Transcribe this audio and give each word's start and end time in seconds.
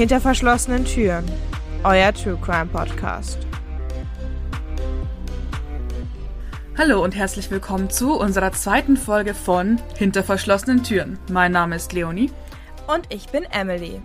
Hinter 0.00 0.18
verschlossenen 0.18 0.86
Türen. 0.86 1.26
Euer 1.84 2.14
True 2.14 2.38
Crime 2.40 2.70
Podcast. 2.72 3.36
Hallo 6.78 7.04
und 7.04 7.14
herzlich 7.14 7.50
willkommen 7.50 7.90
zu 7.90 8.18
unserer 8.18 8.50
zweiten 8.52 8.96
Folge 8.96 9.34
von 9.34 9.78
Hinter 9.98 10.24
verschlossenen 10.24 10.82
Türen. 10.82 11.18
Mein 11.30 11.52
Name 11.52 11.76
ist 11.76 11.92
Leonie. 11.92 12.32
Und 12.86 13.12
ich 13.12 13.28
bin 13.28 13.44
Emily. 13.44 14.00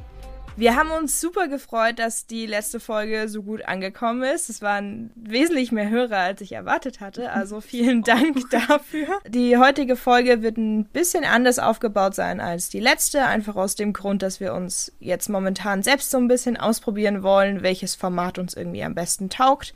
Wir 0.58 0.78
haben 0.78 0.92
uns 0.92 1.20
super 1.20 1.50
gefreut, 1.50 2.00
dass 2.00 2.27
die 2.27 2.45
letzte 2.45 2.80
Folge 2.80 3.27
so 3.27 3.44
gut 3.44 3.66
angekommen 3.66 4.23
ist. 4.23 4.50
Es 4.50 4.62
waren 4.62 5.12
wesentlich 5.16 5.73
mehr 5.73 5.90
Hörer, 5.90 6.20
als 6.20 6.40
ich 6.40 6.54
erwartet 6.54 7.02
hatte. 7.02 7.34
Also 7.34 7.59
vielen 7.59 8.04
Dank 8.04 8.50
dafür. 8.52 9.20
Die 9.27 9.58
heutige 9.58 9.98
Folge 9.98 10.41
wird 10.41 10.55
ein 10.55 10.86
bisschen 10.86 11.26
anders 11.26 11.60
aufgebaut 11.60 12.16
sein 12.16 12.40
als 12.40 12.70
die 12.70 12.80
letzte. 12.80 13.26
Einfach 13.26 13.58
aus 13.58 13.76
dem 13.76 13.91
Grund, 13.91 14.22
dass 14.22 14.40
wir 14.40 14.54
uns 14.54 14.94
jetzt 15.02 15.27
momentan 15.27 15.84
selbst 15.84 16.10
so 16.10 16.18
ein 16.18 16.30
bisschen 16.30 16.55
ausprobieren 16.55 17.22
wollen, 17.22 17.62
welches 17.62 17.96
Format 17.96 18.40
uns 18.40 18.54
irgendwie 18.54 18.84
am 18.84 18.96
besten 18.96 19.30
taugt. 19.30 19.74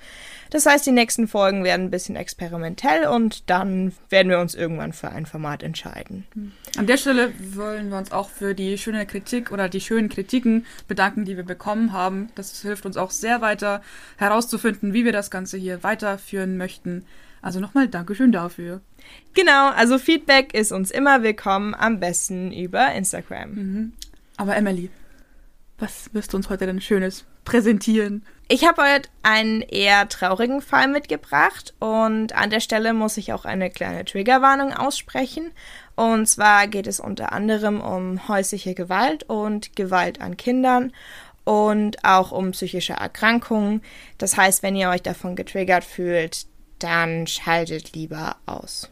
Das 0.49 0.65
heißt, 0.65 0.85
die 0.85 0.91
nächsten 0.91 1.27
Folgen 1.27 1.63
werden 1.63 1.87
ein 1.87 1.91
bisschen 1.91 2.15
experimentell 2.15 3.07
und 3.07 3.49
dann 3.49 3.93
werden 4.09 4.29
wir 4.29 4.39
uns 4.39 4.55
irgendwann 4.55 4.93
für 4.93 5.09
ein 5.09 5.25
Format 5.25 5.61
entscheiden. 5.61 6.25
An 6.77 6.87
der 6.87 6.97
Stelle 6.97 7.31
wollen 7.55 7.89
wir 7.89 7.97
uns 7.97 8.11
auch 8.11 8.29
für 8.29 8.55
die 8.55 8.77
schöne 8.77 9.05
Kritik 9.05 9.51
oder 9.51 9.69
die 9.69 9.81
schönen 9.81 10.09
Kritiken 10.09 10.65
bedanken, 10.87 11.25
die 11.25 11.37
wir 11.37 11.43
bekommen 11.43 11.93
haben. 11.93 12.29
Das 12.35 12.61
hilft 12.61 12.85
uns 12.85 12.97
auch 12.97 13.11
sehr 13.11 13.41
weiter 13.41 13.81
herauszufinden, 14.17 14.93
wie 14.93 15.05
wir 15.05 15.11
das 15.11 15.29
Ganze 15.29 15.57
hier 15.57 15.83
weiterführen 15.83 16.57
möchten. 16.57 17.05
Also 17.41 17.59
nochmal 17.59 17.87
Dankeschön 17.87 18.31
dafür. 18.31 18.81
Genau, 19.33 19.69
also 19.69 19.97
Feedback 19.97 20.53
ist 20.53 20.71
uns 20.71 20.91
immer 20.91 21.23
willkommen, 21.23 21.73
am 21.73 21.99
besten 21.99 22.51
über 22.51 22.91
Instagram. 22.93 23.51
Mhm. 23.51 23.93
Aber 24.35 24.55
Emily, 24.55 24.89
was 25.77 26.13
wirst 26.13 26.33
du 26.33 26.37
uns 26.37 26.49
heute 26.49 26.65
denn 26.65 26.81
Schönes 26.81 27.25
präsentieren? 27.45 28.25
Ich 28.51 28.65
habe 28.67 28.81
heute 28.81 29.09
einen 29.21 29.61
eher 29.61 30.09
traurigen 30.09 30.61
Fall 30.61 30.87
mitgebracht 30.87 31.75
und 31.79 32.33
an 32.33 32.49
der 32.49 32.61
Stelle 32.61 32.93
muss 32.93 33.17
ich 33.17 33.31
auch 33.31 33.45
eine 33.45 33.69
kleine 33.69 34.05
Triggerwarnung 34.05 34.73
aussprechen. 34.73 35.51
Und 35.95 36.25
zwar 36.25 36.67
geht 36.67 36.87
es 36.87 36.99
unter 36.99 37.31
anderem 37.31 37.79
um 37.79 38.27
häusliche 38.27 38.73
Gewalt 38.73 39.23
und 39.23 39.75
Gewalt 39.75 40.19
an 40.19 40.35
Kindern 40.35 40.93
und 41.43 42.03
auch 42.03 42.31
um 42.31 42.51
psychische 42.51 42.93
Erkrankungen. 42.93 43.83
Das 44.17 44.35
heißt, 44.35 44.63
wenn 44.63 44.75
ihr 44.75 44.89
euch 44.89 45.03
davon 45.03 45.35
getriggert 45.35 45.83
fühlt, 45.83 46.47
dann 46.79 47.27
schaltet 47.27 47.93
lieber 47.93 48.37
aus. 48.47 48.89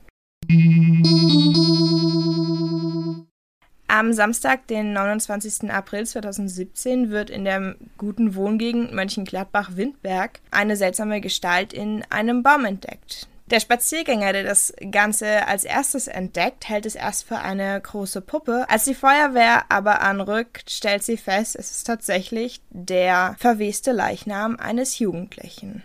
Am 3.90 4.12
Samstag, 4.12 4.68
den 4.68 4.92
29. 4.92 5.72
April 5.72 6.06
2017, 6.06 7.10
wird 7.10 7.30
in 7.30 7.46
der 7.46 7.76
guten 7.98 8.36
Wohngegend 8.36 8.94
Mönchengladbach-Windberg 8.94 10.42
eine 10.52 10.76
seltsame 10.76 11.22
Gestalt 11.22 11.72
in 11.72 12.04
einem 12.10 12.44
Baum 12.44 12.66
entdeckt. 12.66 13.28
Der 13.50 13.62
Spaziergänger, 13.62 14.34
der 14.34 14.44
das 14.44 14.74
Ganze 14.92 15.48
als 15.48 15.64
erstes 15.64 16.10
entdeckt, 16.10 16.68
hält 16.68 16.86
es 16.86 16.96
erst 16.96 17.24
für 17.24 17.38
eine 17.38 17.80
große 17.80 18.20
Puppe. 18.20 18.66
Als 18.70 18.84
die 18.84 18.94
Feuerwehr 18.94 19.64
aber 19.70 20.02
anrückt, 20.02 20.70
stellt 20.70 21.04
sie 21.04 21.16
fest, 21.16 21.56
es 21.56 21.72
ist 21.72 21.86
tatsächlich 21.86 22.60
der 22.72 23.38
verweste 23.40 23.94
Leichnam 23.94 24.58
eines 24.58 25.00
Jugendlichen. 25.00 25.82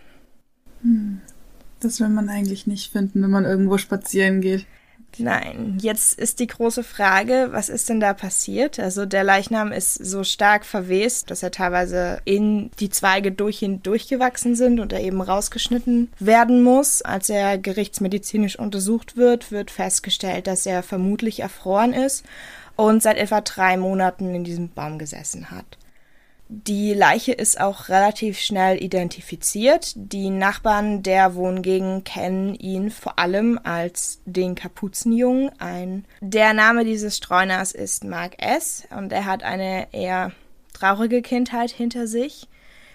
Hm. 0.83 1.21
Das 1.79 2.01
will 2.01 2.09
man 2.09 2.29
eigentlich 2.29 2.67
nicht 2.67 2.93
finden, 2.93 3.23
wenn 3.23 3.31
man 3.31 3.45
irgendwo 3.45 3.79
spazieren 3.79 4.41
geht. 4.41 4.67
Nein, 5.19 5.79
jetzt 5.81 6.19
ist 6.19 6.41
die 6.41 6.47
große 6.47 6.83
Frage, 6.83 7.49
was 7.51 7.69
ist 7.69 7.89
denn 7.89 8.01
da 8.01 8.15
passiert? 8.15 8.79
Also 8.79 9.07
der 9.07 9.25
Leichnam 9.25 9.73
ist 9.73 9.95
so 9.95 10.25
stark 10.25 10.65
verwest, 10.65 11.31
dass 11.31 11.43
er 11.43 11.51
teilweise 11.51 12.21
in 12.25 12.71
die 12.81 12.91
Zweige 12.91 13.33
durch 13.33 13.63
ihn 13.63 13.83
durchgewachsen 13.83 14.55
sind 14.55 14.81
und 14.81 14.93
er 14.93 15.01
eben 15.01 15.21
rausgeschnitten 15.21 16.11
werden 16.19 16.63
muss. 16.63 17.03
Als 17.03 17.29
er 17.29 17.59
gerichtsmedizinisch 17.59 18.59
untersucht 18.59 19.17
wird, 19.17 19.53
wird 19.53 19.71
festgestellt, 19.71 20.47
dass 20.47 20.67
er 20.67 20.83
vermutlich 20.83 21.41
erfroren 21.41 21.93
ist 21.93 22.25
und 22.77 23.03
seit 23.03 23.19
etwa 23.19 23.41
drei 23.41 23.77
Monaten 23.77 24.35
in 24.35 24.45
diesem 24.45 24.71
Baum 24.71 24.99
gesessen 24.99 25.51
hat. 25.51 25.79
Die 26.55 26.93
Leiche 26.93 27.33
ist 27.33 27.59
auch 27.59 27.89
relativ 27.89 28.39
schnell 28.39 28.83
identifiziert. 28.83 29.95
Die 29.97 30.29
Nachbarn 30.29 31.03
der 31.03 31.35
Wohngegend 31.35 32.05
kennen 32.05 32.55
ihn 32.55 32.91
vor 32.91 33.19
allem 33.19 33.59
als 33.65 34.21
den 34.27 34.55
Kapuzenjungen 34.55 35.51
ein. 35.59 36.05
Der 36.21 36.53
Name 36.53 36.85
dieses 36.85 37.17
Streuners 37.17 37.73
ist 37.73 38.05
Mark 38.05 38.35
S. 38.37 38.87
und 38.95 39.13
er 39.13 39.25
hat 39.25 39.43
eine 39.45 39.95
eher 39.95 40.33
traurige 40.75 41.23
Kindheit 41.23 41.71
hinter 41.71 42.07
sich. 42.07 42.49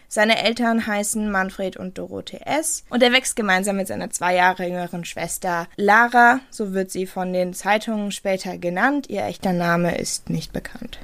Seine 0.07 0.37
Eltern 0.43 0.85
heißen 0.85 1.31
Manfred 1.31 1.77
und 1.77 1.97
Dorothee 1.97 2.41
S. 2.45 2.83
und 2.91 3.01
er 3.01 3.11
wächst 3.11 3.35
gemeinsam 3.35 3.77
mit 3.77 3.87
seiner 3.87 4.11
zwei 4.11 4.35
Jahre 4.35 4.67
jüngeren 4.67 5.03
Schwester 5.03 5.67
Lara, 5.77 6.41
so 6.51 6.73
wird 6.73 6.91
sie 6.91 7.07
von 7.07 7.33
den 7.33 7.55
Zeitungen 7.55 8.11
später 8.11 8.59
genannt. 8.59 9.09
Ihr 9.09 9.23
echter 9.23 9.51
Name 9.51 9.97
ist 9.97 10.29
nicht 10.29 10.53
bekannt. 10.53 10.99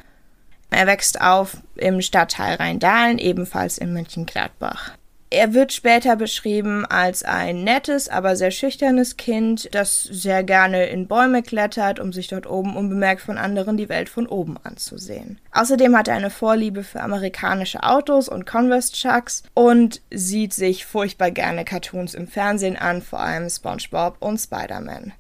Er 0.73 0.87
wächst 0.87 1.21
auf 1.21 1.57
im 1.75 2.01
Stadtteil 2.01 2.55
Rheindahlen, 2.55 3.19
ebenfalls 3.19 3.77
in 3.77 3.93
Mönchengladbach. 3.93 4.91
Er 5.29 5.55
wird 5.55 5.73
später 5.73 6.15
beschrieben 6.15 6.85
als 6.85 7.23
ein 7.23 7.63
nettes, 7.63 8.07
aber 8.07 8.35
sehr 8.35 8.51
schüchternes 8.51 9.17
Kind, 9.17 9.73
das 9.73 10.03
sehr 10.03 10.43
gerne 10.43 10.85
in 10.85 11.07
Bäume 11.07 11.41
klettert, 11.41 11.99
um 11.99 12.13
sich 12.13 12.27
dort 12.27 12.47
oben 12.47 12.77
unbemerkt 12.77 13.21
von 13.21 13.39
anderen 13.39 13.75
die 13.75 13.89
Welt 13.89 14.09
von 14.09 14.27
oben 14.27 14.57
anzusehen. 14.63 15.39
Außerdem 15.51 15.97
hat 15.97 16.07
er 16.07 16.17
eine 16.17 16.29
Vorliebe 16.29 16.83
für 16.83 17.01
amerikanische 17.01 17.81
Autos 17.81 18.29
und 18.29 18.45
Converse 18.45 18.93
Chucks 18.93 19.41
und 19.55 20.01
sieht 20.11 20.53
sich 20.53 20.85
furchtbar 20.85 21.31
gerne 21.31 21.65
Cartoons 21.65 22.13
im 22.13 22.27
Fernsehen 22.27 22.77
an, 22.77 23.01
vor 23.01 23.19
allem 23.19 23.49
SpongeBob 23.49 24.17
und 24.19 24.37
Spider-Man. 24.37 25.13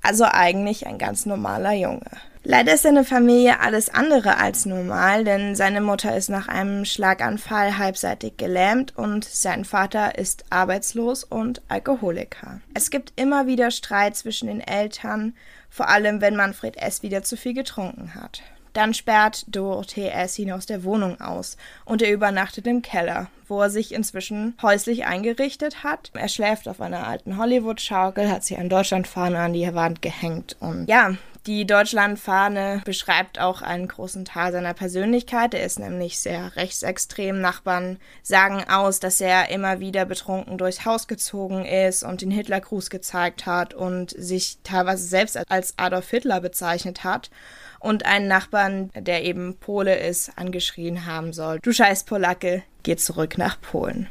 Also 0.00 0.26
eigentlich 0.30 0.86
ein 0.86 0.98
ganz 0.98 1.26
normaler 1.26 1.72
Junge. 1.72 2.10
Leider 2.48 2.74
ist 2.74 2.84
seine 2.84 3.02
Familie 3.02 3.58
alles 3.58 3.88
andere 3.92 4.38
als 4.38 4.66
normal, 4.66 5.24
denn 5.24 5.56
seine 5.56 5.80
Mutter 5.80 6.16
ist 6.16 6.28
nach 6.28 6.46
einem 6.46 6.84
Schlaganfall 6.84 7.76
halbseitig 7.76 8.36
gelähmt 8.36 8.96
und 8.96 9.24
sein 9.24 9.64
Vater 9.64 10.16
ist 10.16 10.44
arbeitslos 10.48 11.24
und 11.24 11.60
Alkoholiker. 11.66 12.60
Es 12.72 12.90
gibt 12.90 13.12
immer 13.16 13.48
wieder 13.48 13.72
Streit 13.72 14.14
zwischen 14.14 14.46
den 14.46 14.60
Eltern, 14.60 15.34
vor 15.70 15.88
allem 15.88 16.20
wenn 16.20 16.36
Manfred 16.36 16.76
S. 16.76 17.02
wieder 17.02 17.24
zu 17.24 17.36
viel 17.36 17.52
getrunken 17.52 18.14
hat. 18.14 18.42
Dann 18.74 18.94
sperrt 18.94 19.46
Dorothee 19.48 20.10
S. 20.10 20.38
ihn 20.38 20.52
aus 20.52 20.66
der 20.66 20.84
Wohnung 20.84 21.20
aus 21.20 21.56
und 21.84 22.00
er 22.00 22.12
übernachtet 22.12 22.68
im 22.68 22.80
Keller, 22.80 23.26
wo 23.48 23.60
er 23.60 23.70
sich 23.70 23.92
inzwischen 23.92 24.54
häuslich 24.62 25.04
eingerichtet 25.04 25.82
hat. 25.82 26.12
Er 26.14 26.28
schläft 26.28 26.68
auf 26.68 26.80
einer 26.80 27.08
alten 27.08 27.38
Hollywood-Schaukel, 27.38 28.30
hat 28.30 28.44
sich 28.44 28.56
ein 28.56 28.68
Deutschlandfahne 28.68 29.40
an 29.40 29.52
die 29.52 29.74
Wand 29.74 30.00
gehängt 30.00 30.56
und 30.60 30.86
ja, 30.88 31.16
die 31.46 31.64
Deutschlandfahne 31.66 32.82
beschreibt 32.84 33.38
auch 33.38 33.62
einen 33.62 33.86
großen 33.86 34.24
Teil 34.24 34.50
seiner 34.50 34.74
Persönlichkeit. 34.74 35.54
Er 35.54 35.64
ist 35.64 35.78
nämlich 35.78 36.18
sehr 36.18 36.56
rechtsextrem. 36.56 37.40
Nachbarn 37.40 37.98
sagen 38.22 38.64
aus, 38.68 38.98
dass 38.98 39.20
er 39.20 39.50
immer 39.50 39.78
wieder 39.78 40.04
betrunken 40.04 40.58
durchs 40.58 40.84
Haus 40.84 41.06
gezogen 41.06 41.64
ist 41.64 42.02
und 42.02 42.20
den 42.20 42.32
Hitlergruß 42.32 42.90
gezeigt 42.90 43.46
hat 43.46 43.74
und 43.74 44.10
sich 44.10 44.58
teilweise 44.64 45.04
selbst 45.04 45.38
als 45.48 45.74
Adolf 45.76 46.10
Hitler 46.10 46.40
bezeichnet 46.40 47.04
hat 47.04 47.30
und 47.78 48.04
einen 48.04 48.26
Nachbarn, 48.26 48.90
der 48.94 49.22
eben 49.22 49.56
Pole 49.58 49.96
ist, 49.96 50.32
angeschrien 50.36 51.06
haben 51.06 51.32
soll. 51.32 51.60
Du 51.62 51.72
scheiß 51.72 52.04
Polacke, 52.04 52.64
geh 52.82 52.96
zurück 52.96 53.38
nach 53.38 53.60
Polen. 53.60 54.08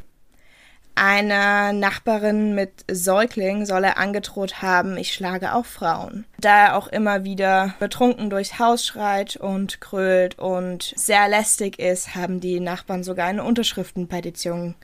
Einer 0.95 1.73
Nachbarin 1.73 2.55
mit 2.55 2.85
Säugling 2.89 3.65
soll 3.65 3.83
er 3.83 3.97
angedroht 3.97 4.61
haben, 4.61 4.95
ich 4.97 5.13
schlage 5.13 5.53
auch 5.53 5.65
Frauen. 5.65 6.25
Da 6.39 6.67
er 6.67 6.77
auch 6.77 6.87
immer 6.87 7.25
wieder 7.25 7.75
betrunken 7.79 8.29
durchs 8.29 8.59
Haus 8.59 8.85
schreit 8.85 9.35
und 9.35 9.81
krölt 9.81 10.39
und 10.39 10.93
sehr 10.95 11.27
lästig 11.27 11.79
ist, 11.79 12.15
haben 12.15 12.39
die 12.39 12.61
Nachbarn 12.61 13.03
sogar 13.03 13.27
eine 13.27 13.43
Unterschriftenpetition 13.43 14.75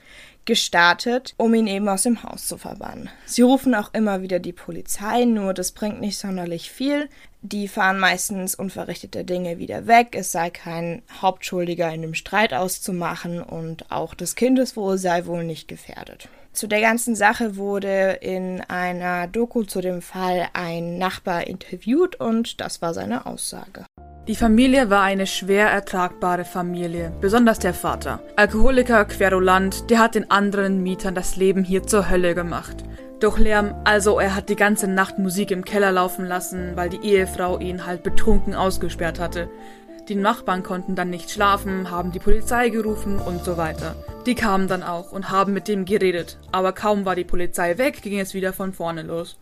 gestartet, 0.44 1.34
um 1.38 1.54
ihn 1.54 1.66
eben 1.66 1.88
aus 1.88 2.02
dem 2.02 2.22
Haus 2.22 2.46
zu 2.46 2.58
verbannen. 2.58 3.08
Sie 3.24 3.42
rufen 3.42 3.74
auch 3.74 3.94
immer 3.94 4.20
wieder 4.20 4.38
die 4.38 4.52
Polizei, 4.52 5.24
nur 5.24 5.54
das 5.54 5.72
bringt 5.72 6.00
nicht 6.00 6.18
sonderlich 6.18 6.70
viel. 6.70 7.08
Die 7.44 7.66
fahren 7.66 7.98
meistens 7.98 8.54
unverrichtete 8.54 9.24
Dinge 9.24 9.58
wieder 9.58 9.88
weg, 9.88 10.10
es 10.12 10.30
sei 10.30 10.50
kein 10.50 11.02
Hauptschuldiger 11.20 11.92
in 11.92 12.02
dem 12.02 12.14
Streit 12.14 12.54
auszumachen 12.54 13.42
und 13.42 13.90
auch 13.90 14.14
das 14.14 14.36
Kindeswohl 14.36 14.96
sei 14.96 15.26
wohl 15.26 15.42
nicht 15.42 15.66
gefährdet. 15.66 16.28
Zu 16.52 16.68
der 16.68 16.80
ganzen 16.80 17.16
Sache 17.16 17.56
wurde 17.56 18.18
in 18.20 18.60
einer 18.60 19.26
Doku 19.26 19.64
zu 19.64 19.80
dem 19.80 20.02
Fall 20.02 20.50
ein 20.52 20.98
Nachbar 20.98 21.48
interviewt 21.48 22.14
und 22.14 22.60
das 22.60 22.80
war 22.80 22.94
seine 22.94 23.26
Aussage. 23.26 23.86
Die 24.28 24.36
Familie 24.36 24.88
war 24.88 25.02
eine 25.02 25.26
schwer 25.26 25.68
ertragbare 25.68 26.44
Familie, 26.44 27.12
besonders 27.20 27.58
der 27.58 27.74
Vater. 27.74 28.22
Alkoholiker, 28.36 29.04
Querulant, 29.04 29.90
der 29.90 29.98
hat 29.98 30.14
den 30.14 30.30
anderen 30.30 30.80
Mietern 30.80 31.16
das 31.16 31.34
Leben 31.34 31.64
hier 31.64 31.82
zur 31.82 32.08
Hölle 32.08 32.36
gemacht. 32.36 32.84
Doch 33.22 33.38
Lärm, 33.38 33.76
also 33.84 34.18
er 34.18 34.34
hat 34.34 34.48
die 34.48 34.56
ganze 34.56 34.88
Nacht 34.88 35.16
Musik 35.16 35.52
im 35.52 35.64
Keller 35.64 35.92
laufen 35.92 36.26
lassen, 36.26 36.72
weil 36.74 36.88
die 36.88 37.06
Ehefrau 37.06 37.60
ihn 37.60 37.86
halt 37.86 38.02
betrunken 38.02 38.52
ausgesperrt 38.52 39.20
hatte. 39.20 39.48
Die 40.08 40.16
Nachbarn 40.16 40.64
konnten 40.64 40.96
dann 40.96 41.10
nicht 41.10 41.30
schlafen, 41.30 41.88
haben 41.88 42.10
die 42.10 42.18
Polizei 42.18 42.68
gerufen 42.70 43.20
und 43.20 43.44
so 43.44 43.56
weiter. 43.56 43.94
Die 44.26 44.34
kamen 44.34 44.66
dann 44.66 44.82
auch 44.82 45.12
und 45.12 45.30
haben 45.30 45.52
mit 45.52 45.68
dem 45.68 45.84
geredet, 45.84 46.36
aber 46.50 46.72
kaum 46.72 47.04
war 47.04 47.14
die 47.14 47.22
Polizei 47.22 47.78
weg, 47.78 48.02
ging 48.02 48.18
es 48.18 48.34
wieder 48.34 48.52
von 48.52 48.72
vorne 48.72 49.02
los. 49.02 49.38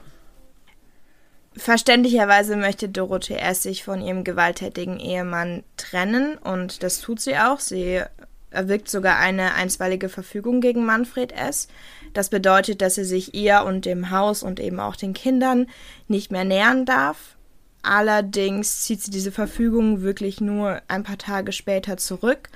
Verständlicherweise 1.56 2.56
möchte 2.56 2.90
Dorothee 2.90 3.36
S. 3.36 3.62
sich 3.62 3.82
von 3.82 4.02
ihrem 4.02 4.24
gewalttätigen 4.24 5.00
Ehemann 5.00 5.64
trennen 5.78 6.36
und 6.36 6.82
das 6.82 7.00
tut 7.00 7.18
sie 7.18 7.38
auch. 7.38 7.60
Sie 7.60 8.02
erwirkt 8.50 8.88
sogar 8.88 9.18
eine 9.18 9.54
einstweilige 9.54 10.08
Verfügung 10.08 10.60
gegen 10.60 10.84
Manfred 10.84 11.32
S. 11.32 11.68
Das 12.12 12.28
bedeutet, 12.28 12.82
dass 12.82 12.98
er 12.98 13.04
sich 13.04 13.34
ihr 13.34 13.64
und 13.64 13.84
dem 13.84 14.10
Haus 14.10 14.42
und 14.42 14.60
eben 14.60 14.80
auch 14.80 14.96
den 14.96 15.12
Kindern 15.12 15.66
nicht 16.08 16.32
mehr 16.32 16.44
nähern 16.44 16.84
darf. 16.84 17.36
Allerdings 17.82 18.82
zieht 18.82 19.02
sie 19.02 19.10
diese 19.10 19.32
Verfügung 19.32 20.02
wirklich 20.02 20.40
nur 20.40 20.82
ein 20.88 21.02
paar 21.02 21.18
Tage 21.18 21.52
später 21.52 21.96
zurück 21.96 22.50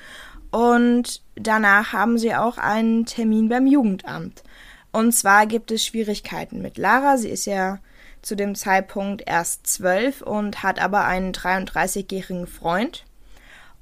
und 0.55 1.21
danach 1.35 1.93
haben 1.93 2.17
sie 2.17 2.35
auch 2.35 2.59
einen 2.59 3.07
Termin 3.07 3.49
beim 3.49 3.67
Jugendamt. 3.67 4.45
Und 4.93 5.13
zwar 5.13 5.47
gibt 5.47 5.73
es 5.73 5.85
Schwierigkeiten 5.85 6.63
mit 6.63 6.79
Lara. 6.79 7.17
Sie 7.17 7.29
ist 7.29 7.47
ja 7.47 7.81
zu 8.23 8.37
dem 8.37 8.55
Zeitpunkt 8.55 9.25
erst 9.27 9.67
zwölf 9.67 10.23
und 10.23 10.63
hat 10.63 10.81
aber 10.81 11.07
einen 11.07 11.33
33-jährigen 11.33 12.47
Freund. 12.47 13.05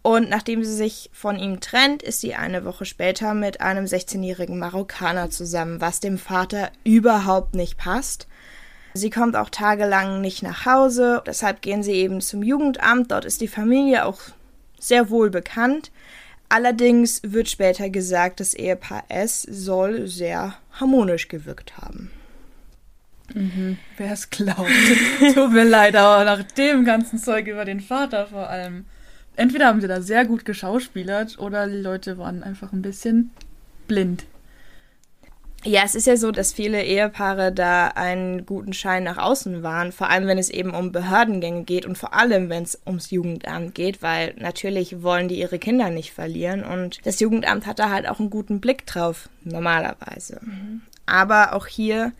Und 0.02 0.28
nachdem 0.28 0.64
sie 0.64 0.74
sich 0.74 1.10
von 1.12 1.38
ihm 1.38 1.60
trennt, 1.60 2.02
ist 2.02 2.20
sie 2.20 2.34
eine 2.34 2.64
Woche 2.64 2.84
später 2.84 3.34
mit 3.34 3.60
einem 3.60 3.84
16-jährigen 3.84 4.58
Marokkaner 4.58 5.30
zusammen, 5.30 5.80
was 5.80 6.00
dem 6.00 6.18
Vater 6.18 6.70
überhaupt 6.82 7.54
nicht 7.54 7.78
passt. 7.78 8.26
Sie 8.94 9.10
kommt 9.10 9.36
auch 9.36 9.48
tagelang 9.48 10.20
nicht 10.20 10.42
nach 10.42 10.66
Hause, 10.66 11.22
deshalb 11.26 11.62
gehen 11.62 11.82
sie 11.82 11.92
eben 11.92 12.20
zum 12.20 12.42
Jugendamt. 12.42 13.12
Dort 13.12 13.24
ist 13.24 13.40
die 13.40 13.48
Familie 13.48 14.04
auch 14.04 14.20
sehr 14.78 15.08
wohl 15.08 15.30
bekannt. 15.30 15.92
Allerdings 16.48 17.22
wird 17.24 17.48
später 17.48 17.88
gesagt, 17.88 18.40
das 18.40 18.52
Ehepaar 18.52 19.04
S 19.08 19.42
soll 19.42 20.08
sehr 20.08 20.54
harmonisch 20.72 21.28
gewirkt 21.28 21.78
haben. 21.78 22.10
Mhm. 23.32 23.78
Wer 23.96 24.12
es 24.12 24.28
glaubt. 24.28 24.68
Tut 25.34 25.52
mir 25.52 25.64
leid, 25.64 25.96
aber 25.96 26.24
nach 26.24 26.42
dem 26.42 26.84
ganzen 26.84 27.18
Zeug 27.18 27.46
über 27.46 27.64
den 27.64 27.80
Vater 27.80 28.26
vor 28.26 28.50
allem. 28.50 28.84
Entweder 29.36 29.66
haben 29.66 29.80
sie 29.80 29.88
da 29.88 30.00
sehr 30.00 30.24
gut 30.24 30.44
geschauspielert 30.44 31.38
oder 31.38 31.66
die 31.66 31.80
Leute 31.80 32.18
waren 32.18 32.42
einfach 32.42 32.72
ein 32.72 32.82
bisschen 32.82 33.30
blind. 33.88 34.24
Ja, 35.64 35.82
es 35.84 35.94
ist 35.94 36.08
ja 36.08 36.16
so, 36.16 36.32
dass 36.32 36.52
viele 36.52 36.82
Ehepaare 36.82 37.52
da 37.52 37.86
einen 37.88 38.46
guten 38.46 38.72
Schein 38.72 39.04
nach 39.04 39.18
außen 39.18 39.62
waren, 39.62 39.92
vor 39.92 40.10
allem 40.10 40.26
wenn 40.26 40.38
es 40.38 40.50
eben 40.50 40.74
um 40.74 40.90
Behördengänge 40.90 41.62
geht 41.62 41.86
und 41.86 41.96
vor 41.96 42.14
allem 42.14 42.48
wenn 42.48 42.64
es 42.64 42.80
ums 42.84 43.12
Jugendamt 43.12 43.76
geht, 43.76 44.02
weil 44.02 44.34
natürlich 44.38 45.02
wollen 45.02 45.28
die 45.28 45.38
ihre 45.38 45.60
Kinder 45.60 45.90
nicht 45.90 46.12
verlieren 46.12 46.64
und 46.64 46.98
das 47.06 47.20
Jugendamt 47.20 47.66
hat 47.66 47.78
da 47.78 47.90
halt 47.90 48.08
auch 48.08 48.18
einen 48.18 48.30
guten 48.30 48.60
Blick 48.60 48.86
drauf, 48.86 49.28
normalerweise. 49.44 50.40
Mhm. 50.42 50.82
Aber 51.06 51.54
auch 51.54 51.68
hier 51.68 52.12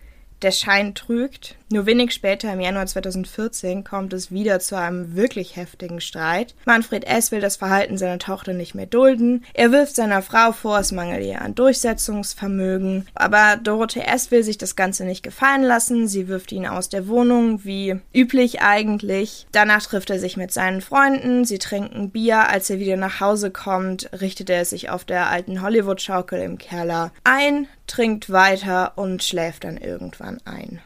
der 0.42 0.52
Schein 0.52 0.94
trügt. 0.94 1.56
Nur 1.72 1.86
wenig 1.86 2.12
später, 2.12 2.52
im 2.52 2.60
Januar 2.60 2.86
2014, 2.86 3.82
kommt 3.82 4.12
es 4.12 4.30
wieder 4.30 4.60
zu 4.60 4.76
einem 4.76 5.16
wirklich 5.16 5.56
heftigen 5.56 6.02
Streit. 6.02 6.54
Manfred 6.66 7.04
S. 7.04 7.32
will 7.32 7.40
das 7.40 7.56
Verhalten 7.56 7.96
seiner 7.96 8.18
Tochter 8.18 8.52
nicht 8.52 8.74
mehr 8.74 8.84
dulden. 8.84 9.44
Er 9.54 9.72
wirft 9.72 9.94
seiner 9.94 10.20
Frau 10.20 10.52
vor, 10.52 10.78
es 10.78 10.92
mangelt 10.92 11.24
ihr 11.24 11.40
an 11.40 11.54
Durchsetzungsvermögen. 11.54 13.06
Aber 13.14 13.56
Dorothee 13.56 14.00
S. 14.02 14.30
will 14.30 14.42
sich 14.42 14.58
das 14.58 14.76
Ganze 14.76 15.04
nicht 15.04 15.22
gefallen 15.22 15.62
lassen. 15.62 16.08
Sie 16.08 16.28
wirft 16.28 16.52
ihn 16.52 16.66
aus 16.66 16.90
der 16.90 17.08
Wohnung, 17.08 17.64
wie 17.64 17.96
üblich 18.12 18.60
eigentlich. 18.60 19.46
Danach 19.52 19.82
trifft 19.86 20.10
er 20.10 20.18
sich 20.18 20.36
mit 20.36 20.52
seinen 20.52 20.82
Freunden. 20.82 21.46
Sie 21.46 21.58
trinken 21.58 22.10
Bier. 22.10 22.50
Als 22.50 22.68
er 22.68 22.80
wieder 22.80 22.98
nach 22.98 23.20
Hause 23.20 23.50
kommt, 23.50 24.10
richtet 24.20 24.50
er 24.50 24.66
sich 24.66 24.90
auf 24.90 25.04
der 25.04 25.30
alten 25.30 25.62
Hollywood-Schaukel 25.62 26.40
im 26.42 26.58
Keller 26.58 27.12
ein 27.24 27.66
trinkt 27.86 28.30
weiter 28.30 28.92
und 28.96 29.22
schläft 29.22 29.64
dann 29.64 29.76
irgendwann 29.76 30.31
ein. 30.44 30.80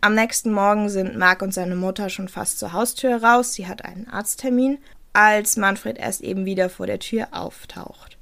Am 0.00 0.14
nächsten 0.14 0.52
Morgen 0.52 0.88
sind 0.88 1.16
Mark 1.16 1.42
und 1.42 1.52
seine 1.52 1.76
Mutter 1.76 2.08
schon 2.08 2.28
fast 2.28 2.58
zur 2.58 2.72
Haustür 2.72 3.22
raus. 3.22 3.52
Sie 3.52 3.66
hat 3.66 3.84
einen 3.84 4.08
Arzttermin, 4.08 4.78
als 5.12 5.56
Manfred 5.56 5.98
erst 5.98 6.22
eben 6.22 6.46
wieder 6.46 6.70
vor 6.70 6.86
der 6.86 6.98
Tür 6.98 7.28
auftaucht. 7.32 8.16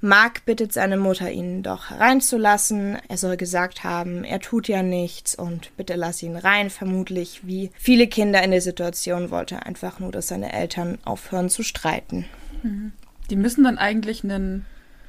Mark 0.00 0.46
bittet 0.46 0.72
seine 0.72 0.96
Mutter, 0.96 1.30
ihn 1.30 1.62
doch 1.62 1.90
hereinzulassen. 1.90 2.98
Er 3.08 3.18
soll 3.18 3.36
gesagt 3.36 3.84
haben, 3.84 4.24
er 4.24 4.40
tut 4.40 4.66
ja 4.66 4.82
nichts 4.82 5.34
und 5.34 5.76
bitte 5.76 5.94
lass 5.94 6.22
ihn 6.22 6.36
rein. 6.36 6.70
Vermutlich, 6.70 7.46
wie 7.46 7.70
viele 7.74 8.06
Kinder 8.06 8.42
in 8.42 8.50
der 8.50 8.62
Situation, 8.62 9.30
wollte 9.30 9.56
er 9.56 9.66
einfach 9.66 10.00
nur, 10.00 10.10
dass 10.10 10.28
seine 10.28 10.52
Eltern 10.52 10.98
aufhören 11.04 11.50
zu 11.50 11.62
streiten. 11.62 12.24
Mhm. 12.62 12.92
Die 13.28 13.36
müssen 13.36 13.62
dann 13.64 13.76
eigentlich 13.76 14.24
einen 14.24 14.64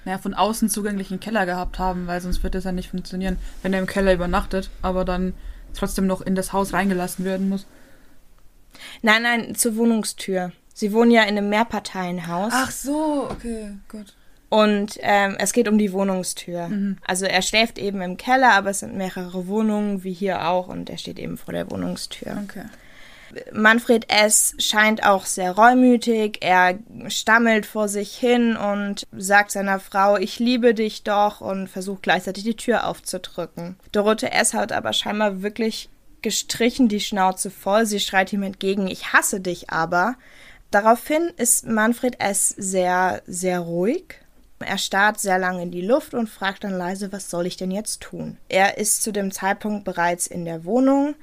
naja, 0.06 0.18
von 0.18 0.33
außen 0.33 0.69
zugänglichen 0.69 1.19
Keller 1.19 1.45
gehabt 1.45 1.80
haben, 1.80 2.07
weil 2.07 2.21
sonst 2.21 2.44
wird 2.44 2.56
das 2.56 2.63
ja 2.63 2.71
nicht 2.71 2.89
funktionieren, 2.89 3.38
wenn 3.62 3.74
er 3.74 3.80
im 3.80 3.88
Keller 3.88 4.13
übernachtet, 4.13 4.69
aber 4.81 5.06
dann 5.06 5.33
trotzdem 5.74 6.07
noch 6.07 6.21
in 6.21 6.36
das 6.36 6.53
Haus 6.53 6.74
reingelassen 6.74 7.25
werden 7.25 7.50
muss. 7.50 7.65
Nein, 9.01 9.24
nein, 9.24 9.56
zur 9.56 9.75
Wohnungstür. 9.75 10.51
Sie 10.74 10.94
wohnen 10.94 11.12
ja 11.12 11.24
in 11.24 11.38
einem 11.38 11.50
Mehrparteienhaus. 11.50 12.53
Ach 12.56 12.71
so, 12.71 13.27
okay, 13.30 13.74
gut. 13.89 14.15
Und 14.50 14.98
ähm, 15.00 15.38
es 15.39 15.53
geht 15.53 15.69
um 15.69 15.77
die 15.77 15.94
Wohnungstür. 15.94 16.68
Mhm. 16.68 16.97
Also 17.07 17.25
er 17.25 17.42
schläft 17.42 17.77
eben 17.77 18.01
im 18.01 18.18
Keller, 18.18 18.51
aber 18.51 18.71
es 18.71 18.80
sind 18.80 18.95
mehrere 18.95 19.47
Wohnungen, 19.47 20.04
wie 20.04 20.12
hier 20.12 20.47
auch, 20.47 20.68
und 20.68 20.89
er 20.89 20.97
steht 20.97 21.19
eben 21.19 21.38
vor 21.38 21.54
der 21.54 21.71
Wohnungstür. 21.71 22.38
Okay. 22.44 22.65
Manfred 23.51 24.10
S. 24.10 24.54
scheint 24.57 25.04
auch 25.04 25.25
sehr 25.25 25.51
reumütig. 25.51 26.39
Er 26.42 26.80
stammelt 27.07 27.66
vor 27.66 27.88
sich 27.88 28.16
hin 28.16 28.56
und 28.57 29.07
sagt 29.12 29.51
seiner 29.51 29.80
Frau, 29.80 30.18
ich 30.18 30.39
liebe 30.39 30.74
dich 30.74 31.04
doch 31.04 31.42
und 31.42 31.68
versucht 31.68 32.04
gleichzeitig 32.04 32.44
die 32.44 32.56
Tür 32.56 32.88
aufzudrücken. 32.88 33.78
Dorothee 33.92 34.28
S. 34.28 34.54
hat 34.54 34.72
aber 34.72 34.94
scheinbar 34.94 35.42
wirklich 35.42 35.89
gestrichen 36.22 36.88
die 36.88 37.00
Schnauze 37.00 37.50
voll. 37.50 37.86
Sie 37.86 38.00
schreit 38.00 38.31
ihm 38.33 38.44
entgegen, 38.44 38.88
ich 38.88 39.13
hasse 39.13 39.39
dich 39.39 39.69
aber. 39.69 40.16
Daraufhin 40.69 41.31
ist 41.38 41.66
Manfred 41.66 42.19
S. 42.19 42.50
sehr, 42.50 43.22
sehr 43.25 43.60
ruhig. 43.60 44.16
Er 44.60 44.78
starrt 44.78 45.19
sehr 45.19 45.40
lange 45.40 45.64
in 45.64 45.71
die 45.71 45.81
Luft 45.81 46.14
und 46.14 46.30
fragt 46.30 46.64
dann 46.64 46.78
leise, 46.78 47.11
was 47.11 47.30
soll 47.30 47.47
ich 47.47 47.57
denn 47.57 47.71
jetzt 47.71 48.02
tun? 48.02 48.38
Er 48.47 48.78
ist 48.78 49.02
zu 49.02 49.11
dem 49.11 49.31
Zeitpunkt 49.31 49.85
bereits 49.85 50.28
in 50.28 50.45
der 50.45 50.64
Wohnung 50.66 51.16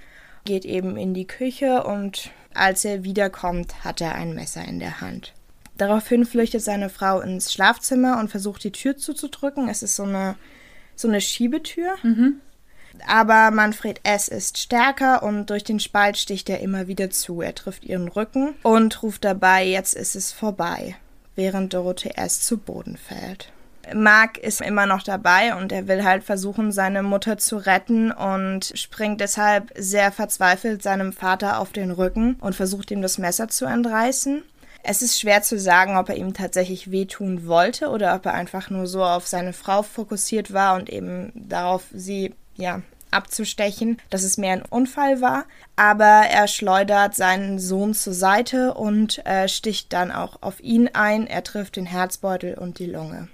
geht 0.45 0.65
eben 0.65 0.97
in 0.97 1.15
die 1.15 1.27
Küche 1.27 1.85
und 1.85 2.31
als 2.55 2.85
er 2.85 3.05
wiederkommt, 3.05 3.85
hat 3.85 4.01
er 4.01 4.15
ein 4.15 4.35
Messer 4.35 4.65
in 4.65 4.81
der 4.81 5.01
Hand. 5.01 5.33
Daraufhin 5.77 6.27
flüchtet 6.27 6.63
seine 6.63 6.91
Frau 6.91 7.21
ins 7.21 7.53
Schlafzimmer 7.53 8.19
und 8.19 8.31
versucht 8.31 8.65
die 8.65 8.73
Tür 8.73 8.97
zuzudrücken. 8.97 9.69
Es 9.69 9.83
ist 9.83 9.95
so 9.95 10.03
eine, 10.03 10.35
so 10.97 11.07
eine 11.07 11.21
Schiebetür. 11.21 11.95
Mhm. 12.03 12.41
Aber 13.07 13.53
Manfred 13.53 14.01
S. 14.03 14.27
ist 14.27 14.59
stärker 14.59 15.23
und 15.23 15.51
durch 15.51 15.63
den 15.63 15.79
Spalt 15.79 16.17
sticht 16.17 16.51
er 16.51 16.61
immer 16.61 16.89
wieder 16.89 17.11
zu. 17.11 17.41
Er 17.41 17.55
trifft 17.55 17.85
ihren 17.85 18.09
Rücken 18.09 18.55
und 18.65 19.03
ruft 19.05 19.25
dabei, 19.25 19.65
jetzt 19.65 19.95
ist 19.95 20.17
es 20.17 20.33
vorbei, 20.33 20.97
während 21.37 21.75
Dorothee 21.75 22.15
S. 22.17 22.41
zu 22.41 22.59
Boden 22.59 22.97
fällt. 22.97 23.53
Mark 23.95 24.39
ist 24.39 24.61
immer 24.61 24.87
noch 24.87 25.03
dabei 25.03 25.55
und 25.55 25.73
er 25.73 25.89
will 25.89 26.05
halt 26.05 26.25
versuchen, 26.25 26.73
seine 26.73 27.03
Mutter 27.03 27.39
zu 27.39 27.57
retten 27.57 28.13
und 28.13 28.73
springt 28.75 29.21
deshalb 29.21 29.73
sehr 29.77 30.13
verzweifelt 30.13 30.83
seinem 30.83 31.13
Vater 31.13 31.59
auf 31.59 31.73
den 31.73 31.91
Rücken 31.91 32.37
und 32.41 32.55
versucht 32.55 32.91
ihm 32.91 33.03
das 33.03 33.19
Messer 33.19 33.49
zu 33.49 33.65
entreißen. 33.65 34.43
Es 34.83 35.03
ist 35.03 35.21
schwer 35.21 35.43
zu 35.43 35.59
sagen, 35.59 35.97
ob 35.97 36.09
er 36.09 36.17
ihm 36.17 36.35
tatsächlich 36.35 36.91
wehtun 36.91 37.47
wollte 37.47 37.89
oder 37.89 38.15
ob 38.15 38.27
er 38.27 38.35
einfach 38.35 38.71
nur 38.71 38.87
so 38.87 39.05
auf 39.05 39.27
seine 39.27 39.53
Frau 39.53 39.83
fokussiert 39.83 40.53
war 40.53 40.77
und 40.77 40.89
eben 40.89 41.33
darauf, 41.35 41.85
sie, 41.93 42.35
ja, 42.57 42.83
abzustechen, 43.11 44.01
dass 44.11 44.23
es 44.23 44.39
mehr 44.39 44.53
ein 44.53 44.63
Unfall 44.63 45.21
war. 45.21 45.45
Aber 45.77 46.27
er 46.31 46.49
schleudert 46.49 47.15
seinen 47.15 47.59
Sohn 47.59 47.95
zur 47.95 48.13
Seite 48.13 48.75
und 48.75 49.25
äh, 49.27 49.49
sticht 49.49 49.93
dann 49.93 50.13
auch 50.13 50.43
auf 50.43 50.61
ihn 50.61 50.89
ein. 50.89 51.27
Er 51.27 51.43
trifft 51.43 51.77
den 51.77 51.87
Herzbeutel 51.87 52.55
und 52.55 52.79
die 52.79 52.87
Lunge. 52.87 53.29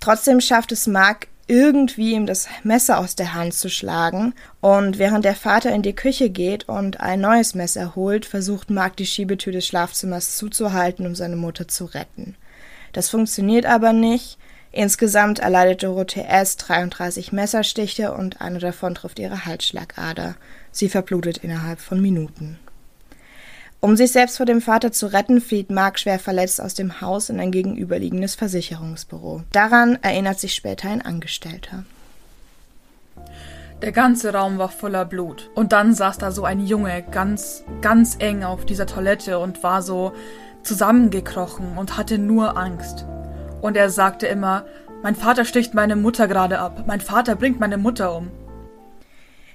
Trotzdem 0.00 0.40
schafft 0.40 0.72
es 0.72 0.86
Mark 0.86 1.28
irgendwie 1.46 2.12
ihm 2.12 2.26
das 2.26 2.48
Messer 2.62 2.98
aus 2.98 3.16
der 3.16 3.34
Hand 3.34 3.54
zu 3.54 3.68
schlagen. 3.68 4.34
Und 4.60 4.98
während 4.98 5.24
der 5.24 5.34
Vater 5.34 5.72
in 5.74 5.82
die 5.82 5.94
Küche 5.94 6.30
geht 6.30 6.68
und 6.68 7.00
ein 7.00 7.20
neues 7.20 7.54
Messer 7.54 7.96
holt, 7.96 8.24
versucht 8.24 8.70
Mark 8.70 8.96
die 8.96 9.06
Schiebetür 9.06 9.52
des 9.52 9.66
Schlafzimmers 9.66 10.36
zuzuhalten, 10.36 11.06
um 11.06 11.14
seine 11.14 11.36
Mutter 11.36 11.66
zu 11.66 11.86
retten. 11.86 12.36
Das 12.92 13.08
funktioniert 13.10 13.66
aber 13.66 13.92
nicht. 13.92 14.38
Insgesamt 14.72 15.40
erleidet 15.40 15.82
Dorothee 15.82 16.26
S. 16.28 16.56
33 16.56 17.32
Messerstiche 17.32 18.12
und 18.14 18.40
eine 18.40 18.60
davon 18.60 18.94
trifft 18.94 19.18
ihre 19.18 19.44
Halsschlagader. 19.44 20.36
Sie 20.70 20.88
verblutet 20.88 21.38
innerhalb 21.38 21.80
von 21.80 22.00
Minuten. 22.00 22.60
Um 23.82 23.96
sich 23.96 24.12
selbst 24.12 24.36
vor 24.36 24.44
dem 24.44 24.60
Vater 24.60 24.92
zu 24.92 25.06
retten, 25.06 25.40
flieht 25.40 25.70
Mark 25.70 25.98
schwer 25.98 26.18
verletzt 26.18 26.60
aus 26.60 26.74
dem 26.74 27.00
Haus 27.00 27.30
in 27.30 27.40
ein 27.40 27.50
gegenüberliegendes 27.50 28.34
Versicherungsbüro. 28.34 29.42
Daran 29.52 29.98
erinnert 30.02 30.38
sich 30.38 30.54
später 30.54 30.90
ein 30.90 31.00
Angestellter. 31.00 31.84
Der 33.80 33.92
ganze 33.92 34.34
Raum 34.34 34.58
war 34.58 34.68
voller 34.68 35.06
Blut. 35.06 35.50
Und 35.54 35.72
dann 35.72 35.94
saß 35.94 36.18
da 36.18 36.30
so 36.30 36.44
ein 36.44 36.60
Junge 36.60 37.02
ganz, 37.10 37.64
ganz 37.80 38.16
eng 38.18 38.44
auf 38.44 38.66
dieser 38.66 38.84
Toilette 38.84 39.38
und 39.38 39.62
war 39.62 39.80
so 39.80 40.12
zusammengekrochen 40.62 41.78
und 41.78 41.96
hatte 41.96 42.18
nur 42.18 42.58
Angst. 42.58 43.06
Und 43.62 43.78
er 43.78 43.88
sagte 43.88 44.26
immer, 44.26 44.66
mein 45.02 45.14
Vater 45.14 45.46
sticht 45.46 45.72
meine 45.72 45.96
Mutter 45.96 46.28
gerade 46.28 46.58
ab, 46.58 46.84
mein 46.86 47.00
Vater 47.00 47.34
bringt 47.34 47.58
meine 47.58 47.78
Mutter 47.78 48.14
um. 48.14 48.30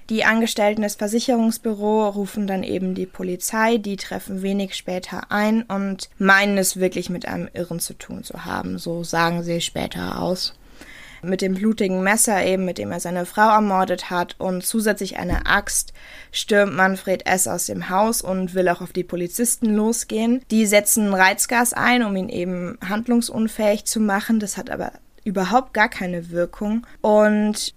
Die 0.10 0.24
Angestellten 0.24 0.84
des 0.84 0.96
Versicherungsbüros 0.96 2.16
rufen 2.16 2.46
dann 2.46 2.62
eben 2.62 2.94
die 2.94 3.08
Polizei, 3.08 3.78
die 3.78 3.96
treffen 3.96 4.44
wenig 4.44 4.76
später 4.76 5.32
ein 5.32 5.64
und 5.64 6.10
meinen 6.20 6.60
es 6.60 6.78
wirklich 6.78 7.10
mit 7.10 7.28
einem 7.28 7.50
Irren 7.54 7.80
zu 7.80 7.96
tun 7.96 8.24
zu 8.24 8.46
haben, 8.46 8.78
so 8.78 9.04
sagen 9.04 9.42
sie 9.42 9.62
später 9.62 10.22
aus. 10.22 10.54
Mit 11.24 11.42
dem 11.42 11.56
blutigen 11.56 12.04
Messer 12.04 12.46
eben, 12.46 12.66
mit 12.66 12.78
dem 12.78 12.92
er 12.92 13.00
seine 13.00 13.26
Frau 13.26 13.50
ermordet 13.50 14.12
hat 14.12 14.36
und 14.38 14.64
zusätzlich 14.64 15.18
eine 15.18 15.48
Axt, 15.48 15.92
stürmt 16.32 16.76
Manfred 16.76 17.26
S. 17.26 17.48
aus 17.48 17.66
dem 17.66 17.90
Haus 17.90 18.22
und 18.22 18.54
will 18.54 18.70
auch 18.70 18.82
auf 18.82 18.94
die 18.94 19.04
Polizisten 19.04 19.74
losgehen. 19.74 20.44
Die 20.52 20.68
setzen 20.68 21.12
Reizgas 21.16 21.74
ein, 21.74 22.04
um 22.04 22.16
ihn 22.16 22.30
eben 22.30 22.78
handlungsunfähig 22.88 23.86
zu 23.86 24.00
machen. 24.00 24.40
Das 24.40 24.56
hat 24.56 24.70
aber 24.70 24.92
überhaupt 25.24 25.74
gar 25.74 25.90
keine 25.90 26.30
Wirkung. 26.30 26.86
Und 27.02 27.74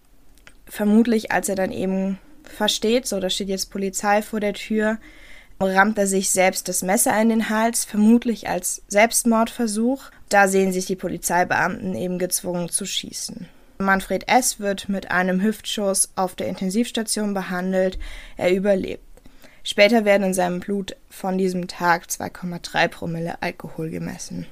vermutlich, 0.68 1.32
als 1.32 1.48
er 1.48 1.56
dann 1.56 1.72
eben 1.72 2.18
versteht, 2.44 3.06
so, 3.06 3.20
da 3.20 3.30
steht 3.30 3.48
jetzt 3.48 3.70
Polizei 3.70 4.22
vor 4.22 4.40
der 4.40 4.54
Tür, 4.54 4.98
rammt 5.60 5.98
er 5.98 6.06
sich 6.06 6.30
selbst 6.30 6.68
das 6.68 6.82
Messer 6.82 7.20
in 7.20 7.28
den 7.28 7.50
Hals, 7.50 7.84
vermutlich 7.84 8.48
als 8.48 8.82
Selbstmordversuch. 8.88 10.10
Da 10.28 10.48
sehen 10.48 10.72
sich 10.72 10.86
die 10.86 10.96
Polizeibeamten 10.96 11.94
eben 11.94 12.18
gezwungen 12.18 12.68
zu 12.68 12.86
schießen. 12.86 13.48
Manfred 13.78 14.28
S. 14.28 14.58
wird 14.58 14.88
mit 14.88 15.10
einem 15.10 15.40
Hüftschuss 15.40 16.10
auf 16.16 16.34
der 16.34 16.48
Intensivstation 16.48 17.34
behandelt. 17.34 17.98
Er 18.36 18.52
überlebt. 18.52 19.04
Später 19.62 20.04
werden 20.04 20.28
in 20.28 20.34
seinem 20.34 20.60
Blut 20.60 20.96
von 21.10 21.38
diesem 21.38 21.68
Tag 21.68 22.06
2,3 22.06 22.88
Promille 22.88 23.42
Alkohol 23.42 23.90
gemessen. 23.90 24.46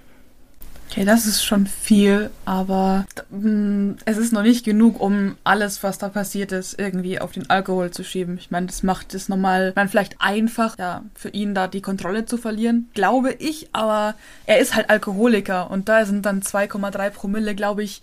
Okay, 0.88 1.04
das 1.04 1.26
ist 1.26 1.44
schon 1.44 1.66
viel, 1.66 2.30
aber 2.44 3.06
mm, 3.30 3.92
es 4.04 4.16
ist 4.16 4.32
noch 4.32 4.42
nicht 4.42 4.64
genug, 4.64 5.00
um 5.00 5.36
alles, 5.44 5.82
was 5.82 5.98
da 5.98 6.08
passiert 6.08 6.52
ist, 6.52 6.78
irgendwie 6.78 7.20
auf 7.20 7.32
den 7.32 7.50
Alkohol 7.50 7.90
zu 7.90 8.04
schieben. 8.04 8.38
Ich 8.38 8.50
meine, 8.50 8.66
das 8.66 8.82
macht 8.82 9.12
es 9.12 9.28
nochmal, 9.28 9.72
man 9.76 9.88
vielleicht 9.88 10.20
einfach, 10.20 10.78
ja, 10.78 11.02
für 11.14 11.28
ihn 11.30 11.54
da 11.54 11.66
die 11.66 11.82
Kontrolle 11.82 12.24
zu 12.24 12.38
verlieren, 12.38 12.88
glaube 12.94 13.32
ich, 13.32 13.68
aber 13.72 14.14
er 14.46 14.58
ist 14.58 14.74
halt 14.74 14.88
Alkoholiker 14.88 15.70
und 15.70 15.88
da 15.88 16.06
sind 16.06 16.24
dann 16.24 16.40
2,3 16.40 17.10
Promille, 17.10 17.54
glaube 17.54 17.82
ich, 17.82 18.00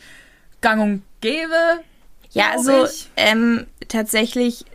gang 0.61 0.81
und 0.81 1.03
gäbe. 1.21 1.79
Ja, 2.31 2.51
also 2.51 2.87
ähm, 3.15 3.65
tatsächlich 3.87 4.65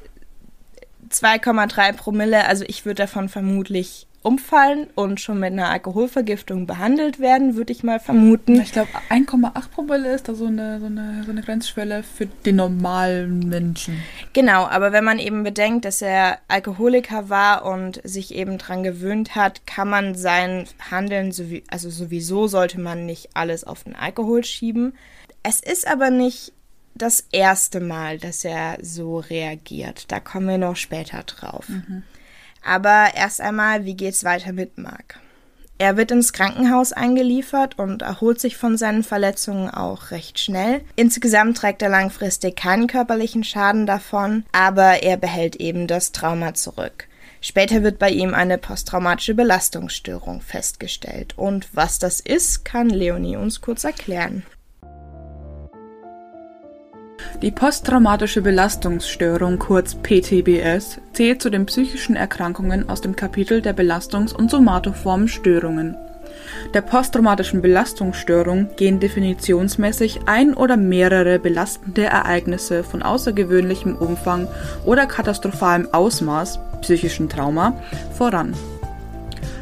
2,3 1.11 1.93
Promille, 1.93 2.47
also 2.47 2.65
ich 2.67 2.85
würde 2.85 3.03
davon 3.03 3.29
vermutlich 3.29 4.08
umfallen 4.23 4.89
und 4.95 5.21
schon 5.21 5.39
mit 5.39 5.53
einer 5.53 5.71
Alkoholvergiftung 5.71 6.67
behandelt 6.67 7.21
werden, 7.21 7.55
würde 7.57 7.73
ich 7.73 7.85
mal 7.85 8.01
vermuten. 8.01 8.61
Ich 8.61 8.73
glaube, 8.73 8.91
1,8 9.11 9.71
Promille 9.71 10.13
ist 10.13 10.29
da 10.29 10.35
so 10.35 10.47
eine, 10.47 10.81
so, 10.81 10.87
eine, 10.87 11.23
so 11.25 11.31
eine 11.31 11.43
Grenzschwelle 11.43 12.03
für 12.03 12.27
den 12.27 12.57
normalen 12.57 13.49
Menschen. 13.49 14.03
Genau, 14.33 14.67
aber 14.67 14.93
wenn 14.93 15.05
man 15.05 15.19
eben 15.19 15.45
bedenkt, 15.45 15.85
dass 15.85 16.03
er 16.03 16.39
Alkoholiker 16.49 17.29
war 17.29 17.65
und 17.65 18.01
sich 18.05 18.35
eben 18.35 18.59
dran 18.59 18.83
gewöhnt 18.83 19.37
hat, 19.37 19.67
kann 19.67 19.89
man 19.89 20.15
sein 20.15 20.67
Handeln, 20.91 21.33
also 21.69 21.91
sowieso 21.91 22.49
sollte 22.49 22.81
man 22.81 23.07
nicht 23.07 23.31
alles 23.35 23.65
auf 23.65 23.85
den 23.85 23.95
Alkohol 23.95 24.45
schieben. 24.45 24.95
Es 25.43 25.61
ist 25.61 25.87
aber 25.87 26.11
nicht 26.11 26.53
das 26.95 27.25
erste 27.31 27.79
Mal, 27.79 28.19
dass 28.19 28.45
er 28.45 28.79
so 28.83 29.19
reagiert. 29.19 30.11
Da 30.11 30.19
kommen 30.19 30.49
wir 30.49 30.59
noch 30.59 30.77
später 30.77 31.23
drauf. 31.23 31.69
Mhm. 31.69 32.03
Aber 32.65 33.09
erst 33.15 33.41
einmal, 33.41 33.85
wie 33.85 33.95
geht's 33.95 34.25
weiter 34.25 34.53
mit 34.53 34.79
Mark? 34.79 35.21
Er 35.81 35.97
wird 35.97 36.11
ins 36.11 36.33
Krankenhaus 36.33 36.93
eingeliefert 36.93 37.79
und 37.79 38.03
erholt 38.03 38.41
sich 38.41 38.57
von 38.57 38.77
seinen 38.77 39.05
Verletzungen 39.05 39.71
auch 39.71 40.11
recht 40.11 40.41
schnell. 40.41 40.81
Insgesamt 40.97 41.57
trägt 41.57 41.83
er 41.83 41.89
langfristig 41.89 42.57
keinen 42.57 42.89
körperlichen 42.89 43.45
Schaden 43.45 43.87
davon, 43.87 44.45
aber 44.51 45.05
er 45.05 45.17
behält 45.17 45.55
eben 45.57 45.87
das 45.87 46.11
Trauma 46.11 46.55
zurück. 46.55 47.07
Später 47.41 47.85
wird 47.85 48.01
bei 48.01 48.11
ihm 48.11 48.35
eine 48.35 48.59
posttraumatische 48.59 49.35
Belastungsstörung 49.35 50.41
festgestellt. 50.41 51.39
Und 51.39 51.69
was 51.73 52.01
das 52.01 52.19
ist, 52.19 52.65
kann 52.65 52.91
Leonie 52.91 53.37
uns 53.37 53.61
kurz 53.61 53.85
erklären. 53.85 54.45
Die 57.43 57.51
posttraumatische 57.53 58.43
Belastungsstörung, 58.43 59.59
kurz 59.59 59.95
PTBS, 59.95 61.01
zählt 61.13 61.41
zu 61.41 61.51
den 61.51 61.67
psychischen 61.67 62.17
Erkrankungen 62.17 62.89
aus 62.89 63.01
dem 63.01 63.15
Kapitel 63.15 63.63
der 63.63 63.75
Belastungs- 63.75 64.35
und 64.35 64.51
somatoformen 64.51 65.29
Störungen. 65.29 65.97
Der 66.75 66.81
posttraumatischen 66.81 67.63
Belastungsstörung 67.63 68.71
gehen 68.77 69.01
definitionsmäßig 69.01 70.21
ein 70.27 70.55
oder 70.55 70.77
mehrere 70.77 71.39
belastende 71.39 72.05
Ereignisse 72.05 72.83
von 72.83 73.03
außergewöhnlichem 73.03 73.97
Umfang 73.97 74.49
oder 74.85 75.07
katastrophalem 75.07 75.89
Ausmaß, 75.93 76.59
psychischen 76.83 77.29
Trauma, 77.29 77.81
voran 78.13 78.55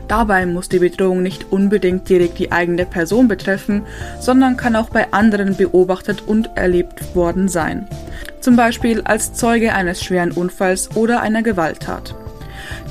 Dabei 0.08 0.46
muss 0.46 0.68
die 0.68 0.78
Bedrohung 0.78 1.22
nicht 1.22 1.50
unbedingt 1.50 2.08
direkt 2.08 2.38
die 2.38 2.52
eigene 2.52 2.86
Person 2.86 3.28
betreffen, 3.28 3.82
sondern 4.20 4.56
kann 4.56 4.76
auch 4.76 4.90
bei 4.90 5.12
anderen 5.12 5.56
beobachtet 5.56 6.22
und 6.26 6.50
erlebt 6.54 7.14
worden 7.14 7.48
sein. 7.48 7.88
Zum 8.40 8.56
Beispiel 8.56 9.02
als 9.02 9.32
Zeuge 9.32 9.74
eines 9.74 10.04
schweren 10.04 10.30
Unfalls 10.30 10.94
oder 10.94 11.20
einer 11.20 11.42
Gewalttat. 11.42 12.14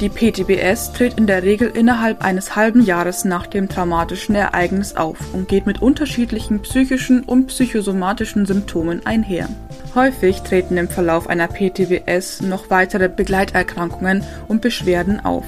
Die 0.01 0.09
PTBS 0.09 0.91
tritt 0.91 1.17
in 1.17 1.25
der 1.25 1.43
Regel 1.43 1.69
innerhalb 1.69 2.23
eines 2.23 2.55
halben 2.55 2.83
Jahres 2.83 3.23
nach 3.23 3.47
dem 3.47 3.69
traumatischen 3.69 4.35
Ereignis 4.35 4.95
auf 4.95 5.17
und 5.33 5.47
geht 5.47 5.65
mit 5.65 5.81
unterschiedlichen 5.81 6.61
psychischen 6.61 7.23
und 7.23 7.47
psychosomatischen 7.47 8.45
Symptomen 8.45 9.05
einher. 9.05 9.47
Häufig 9.95 10.41
treten 10.41 10.75
im 10.75 10.89
Verlauf 10.89 11.29
einer 11.29 11.47
PTBS 11.47 12.41
noch 12.41 12.69
weitere 12.69 13.07
Begleiterkrankungen 13.07 14.23
und 14.49 14.61
Beschwerden 14.61 15.23
auf. 15.23 15.45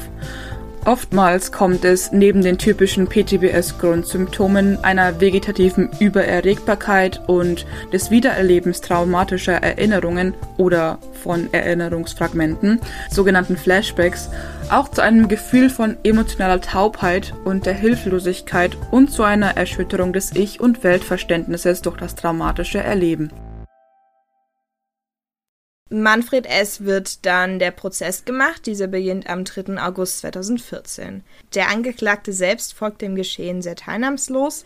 Oftmals 0.87 1.51
kommt 1.51 1.83
es 1.83 2.13
neben 2.13 2.41
den 2.41 2.57
typischen 2.57 3.09
PTBS-Grundsymptomen 3.09 4.85
einer 4.85 5.19
vegetativen 5.19 5.89
Übererregbarkeit 5.99 7.27
und 7.27 7.65
des 7.91 8.09
Wiedererlebens 8.09 8.79
traumatischer 8.79 9.55
Erinnerungen 9.55 10.33
oder 10.55 10.97
von 11.11 11.51
Erinnerungsfragmenten, 11.51 12.79
sogenannten 13.11 13.57
Flashbacks, 13.57 14.29
auch 14.69 14.87
zu 14.87 15.01
einem 15.01 15.27
Gefühl 15.27 15.69
von 15.69 15.97
emotionaler 16.03 16.61
Taubheit 16.61 17.33
und 17.43 17.65
der 17.65 17.73
Hilflosigkeit 17.73 18.77
und 18.89 19.11
zu 19.11 19.23
einer 19.23 19.57
Erschütterung 19.57 20.13
des 20.13 20.33
Ich- 20.37 20.61
und 20.61 20.85
Weltverständnisses 20.85 21.81
durch 21.81 21.97
das 21.97 22.15
traumatische 22.15 22.79
Erleben. 22.79 23.29
Manfred 25.89 26.45
S. 26.45 26.83
wird 26.83 27.25
dann 27.25 27.59
der 27.59 27.71
Prozess 27.71 28.25
gemacht. 28.25 28.65
Dieser 28.65 28.87
beginnt 28.87 29.29
am 29.29 29.45
3. 29.45 29.81
August 29.81 30.19
2014. 30.19 31.23
Der 31.55 31.69
Angeklagte 31.69 32.33
selbst 32.33 32.73
folgt 32.73 33.01
dem 33.01 33.15
Geschehen 33.15 33.61
sehr 33.61 33.75
teilnahmslos. 33.75 34.65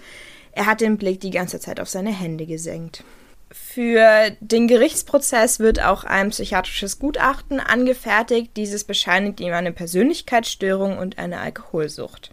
Er 0.52 0.66
hat 0.66 0.82
den 0.82 0.98
Blick 0.98 1.20
die 1.22 1.30
ganze 1.30 1.60
Zeit 1.60 1.80
auf 1.80 1.90
seine 1.90 2.12
Hände 2.12 2.46
gesenkt. 2.46 3.04
Für 3.52 4.32
den 4.40 4.68
Gerichtsprozess 4.68 5.60
wird 5.60 5.82
auch 5.84 6.06
ein 6.06 6.30
psychiatrisches 6.30 7.00
Gutachten 7.00 7.60
angefertigt. 7.60 8.52
Dieses 8.56 8.84
bescheinigt 8.84 9.42
ihm 9.42 9.54
eine 9.54 9.74
Persönlichkeitsstörung 9.74 10.98
und 10.98 11.18
eine 11.20 11.40
Alkoholsucht. 11.40 12.32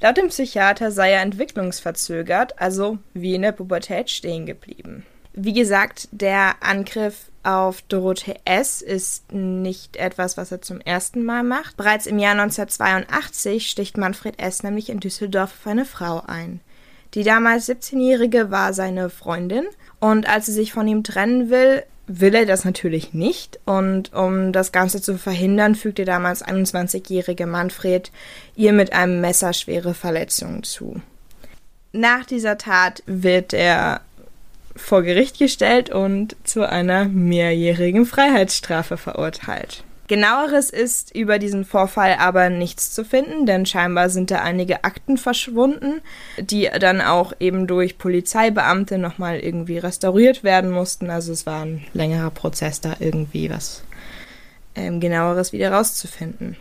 Laut 0.00 0.18
dem 0.18 0.28
Psychiater 0.28 0.90
sei 0.90 1.12
er 1.12 1.22
entwicklungsverzögert, 1.22 2.60
also 2.60 2.98
wie 3.14 3.34
in 3.34 3.42
der 3.42 3.52
Pubertät 3.52 4.10
stehen 4.10 4.44
geblieben. 4.44 5.06
Wie 5.32 5.54
gesagt, 5.54 6.08
der 6.12 6.56
Angriff 6.60 7.30
auf 7.44 7.82
Dorothee 7.82 8.36
S. 8.44 8.82
ist 8.82 9.32
nicht 9.32 9.96
etwas, 9.96 10.36
was 10.36 10.52
er 10.52 10.62
zum 10.62 10.80
ersten 10.80 11.24
Mal 11.24 11.42
macht. 11.42 11.76
Bereits 11.76 12.06
im 12.06 12.18
Jahr 12.18 12.32
1982 12.32 13.70
sticht 13.70 13.96
Manfred 13.96 14.40
S. 14.40 14.62
nämlich 14.62 14.88
in 14.88 15.00
Düsseldorf 15.00 15.52
auf 15.60 15.66
eine 15.66 15.84
Frau 15.84 16.22
ein. 16.26 16.60
Die 17.14 17.22
damals 17.22 17.68
17-Jährige 17.68 18.50
war 18.50 18.72
seine 18.72 19.08
Freundin 19.08 19.64
und 20.00 20.28
als 20.28 20.46
sie 20.46 20.52
sich 20.52 20.72
von 20.72 20.88
ihm 20.88 21.04
trennen 21.04 21.48
will, 21.48 21.84
will 22.06 22.34
er 22.34 22.44
das 22.44 22.64
natürlich 22.64 23.14
nicht 23.14 23.60
und 23.64 24.12
um 24.12 24.52
das 24.52 24.72
Ganze 24.72 25.00
zu 25.00 25.16
verhindern, 25.16 25.74
fügt 25.74 25.98
der 25.98 26.06
damals 26.06 26.44
21-jährige 26.44 27.46
Manfred 27.46 28.10
ihr 28.56 28.72
mit 28.72 28.92
einem 28.92 29.20
Messer 29.20 29.52
schwere 29.52 29.94
Verletzungen 29.94 30.64
zu. 30.64 31.00
Nach 31.92 32.26
dieser 32.26 32.58
Tat 32.58 33.02
wird 33.06 33.52
er 33.52 34.00
vor 34.76 35.02
Gericht 35.02 35.38
gestellt 35.38 35.90
und 35.90 36.36
zu 36.44 36.68
einer 36.68 37.04
mehrjährigen 37.06 38.06
Freiheitsstrafe 38.06 38.96
verurteilt. 38.96 39.84
Genaueres 40.06 40.68
ist 40.68 41.14
über 41.14 41.38
diesen 41.38 41.64
Vorfall 41.64 42.16
aber 42.18 42.50
nichts 42.50 42.92
zu 42.92 43.04
finden, 43.06 43.46
denn 43.46 43.64
scheinbar 43.64 44.10
sind 44.10 44.30
da 44.30 44.42
einige 44.42 44.84
Akten 44.84 45.16
verschwunden, 45.16 46.02
die 46.38 46.68
dann 46.78 47.00
auch 47.00 47.32
eben 47.40 47.66
durch 47.66 47.96
Polizeibeamte 47.96 48.98
nochmal 48.98 49.40
irgendwie 49.40 49.78
restauriert 49.78 50.44
werden 50.44 50.70
mussten. 50.70 51.08
Also 51.08 51.32
es 51.32 51.46
war 51.46 51.64
ein 51.64 51.86
längerer 51.94 52.30
Prozess, 52.30 52.82
da 52.82 52.96
irgendwie 52.98 53.48
was 53.48 53.82
ähm, 54.74 55.00
genaueres 55.00 55.54
wieder 55.54 55.72
rauszufinden. 55.72 56.56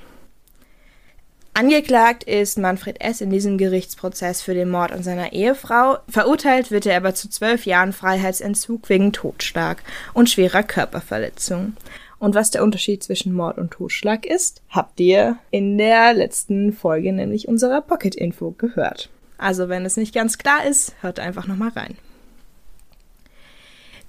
Angeklagt 1.56 2.24
ist 2.24 2.58
Manfred 2.58 3.00
S. 3.00 3.22
in 3.22 3.30
diesem 3.30 3.60
Gerichtsprozess 3.60 4.42
für 4.42 4.56
den 4.56 4.70
Mord 4.70 4.92
an 4.92 5.04
seiner 5.04 5.34
Ehefrau. 5.34 6.00
Verurteilt 6.10 6.72
wird 6.72 6.88
er 6.88 6.98
aber 6.98 7.14
zu 7.14 7.30
zwölf 7.30 7.68
Jahren 7.68 7.94
Freiheitsentzug 7.94 8.90
wegen 8.90 9.14
Totschlag 9.14 9.84
und 10.16 10.32
schwerer 10.32 10.64
Körperverletzung. 10.64 11.74
Und 12.18 12.34
was 12.34 12.50
der 12.50 12.64
Unterschied 12.64 13.04
zwischen 13.04 13.34
Mord 13.34 13.60
und 13.60 13.70
Totschlag 13.70 14.26
ist, 14.26 14.64
habt 14.70 15.00
ihr 15.00 15.38
in 15.52 15.78
der 15.78 16.14
letzten 16.14 16.74
Folge, 16.74 17.14
nämlich 17.14 17.48
unserer 17.48 17.82
Pocket 17.82 18.16
Info, 18.16 18.52
gehört. 18.58 19.10
Also 19.38 19.70
wenn 19.70 19.86
es 19.86 19.96
nicht 19.96 20.16
ganz 20.16 20.40
klar 20.40 20.66
ist, 20.66 20.96
hört 21.02 21.20
einfach 21.20 21.46
nochmal 21.46 21.70
rein. 21.70 21.98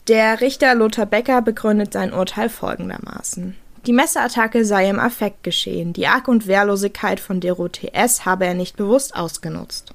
Der 0.08 0.40
Richter 0.40 0.74
Lothar 0.74 1.06
Becker 1.06 1.42
begründet 1.42 1.92
sein 1.92 2.14
Urteil 2.14 2.48
folgendermaßen. 2.48 3.56
Die 3.86 3.92
Messerattacke 3.92 4.64
sei 4.64 4.88
im 4.88 4.98
Affekt 4.98 5.42
geschehen. 5.42 5.92
Die 5.92 6.06
Arg- 6.06 6.28
und 6.28 6.46
Wehrlosigkeit 6.46 7.20
von 7.20 7.40
Dorothee 7.40 7.90
S. 7.92 8.24
habe 8.24 8.46
er 8.46 8.54
nicht 8.54 8.78
bewusst 8.78 9.14
ausgenutzt. 9.14 9.92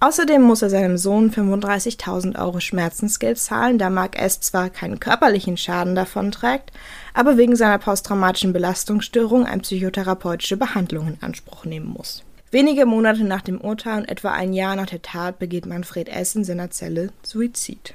Außerdem 0.00 0.40
muss 0.40 0.62
er 0.62 0.70
seinem 0.70 0.96
Sohn 0.96 1.30
35.000 1.30 2.38
Euro 2.40 2.60
Schmerzensgeld 2.60 3.38
zahlen, 3.38 3.76
da 3.76 3.90
Mark 3.90 4.18
S. 4.18 4.40
zwar 4.40 4.70
keinen 4.70 4.98
körperlichen 4.98 5.58
Schaden 5.58 5.94
davonträgt, 5.94 6.72
aber 7.12 7.36
wegen 7.36 7.54
seiner 7.54 7.78
posttraumatischen 7.78 8.54
Belastungsstörung 8.54 9.44
eine 9.44 9.60
psychotherapeutische 9.60 10.56
Behandlung 10.56 11.08
in 11.08 11.18
Anspruch 11.20 11.66
nehmen 11.66 11.88
muss. 11.88 12.22
Wenige 12.50 12.86
Monate 12.86 13.24
nach 13.24 13.42
dem 13.42 13.60
Urteil 13.60 13.98
und 13.98 14.08
etwa 14.08 14.32
ein 14.32 14.54
Jahr 14.54 14.74
nach 14.74 14.86
der 14.86 15.02
Tat 15.02 15.38
begeht 15.38 15.66
Manfred 15.66 16.08
S. 16.08 16.34
in 16.34 16.44
seiner 16.44 16.70
Zelle 16.70 17.12
Suizid. 17.22 17.92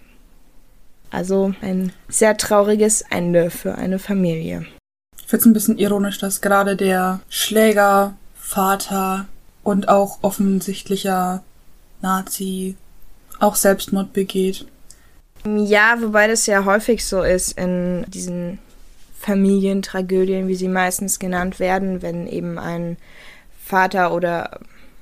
Also 1.10 1.56
ein 1.62 1.92
sehr 2.08 2.38
trauriges 2.38 3.02
Ende 3.10 3.50
für 3.50 3.76
eine 3.76 3.98
Familie. 3.98 4.68
Ich 5.34 5.42
finde 5.42 5.42
es 5.42 5.50
ein 5.50 5.54
bisschen 5.54 5.78
ironisch, 5.80 6.20
dass 6.20 6.42
gerade 6.42 6.76
der 6.76 7.20
Schläger, 7.28 8.14
Vater 8.36 9.26
und 9.64 9.90
auch 9.90 10.20
offensichtlicher 10.22 11.42
Nazi 12.04 12.76
auch 13.40 13.56
Selbstmord 13.56 14.14
begeht. 14.14 14.68
Ja, 15.44 15.98
wobei 16.00 16.28
das 16.28 16.46
ja 16.46 16.66
häufig 16.66 17.04
so 17.04 17.24
ist 17.24 17.58
in 17.58 18.06
diesen 18.10 18.60
Familientragödien, 19.22 20.48
wie 20.48 20.56
sie 20.56 20.68
meistens 20.68 21.18
genannt 21.18 21.60
werden, 21.60 22.04
wenn 22.04 22.28
eben 22.28 22.60
ein 22.60 22.98
Vater 23.66 24.14
oder 24.14 24.60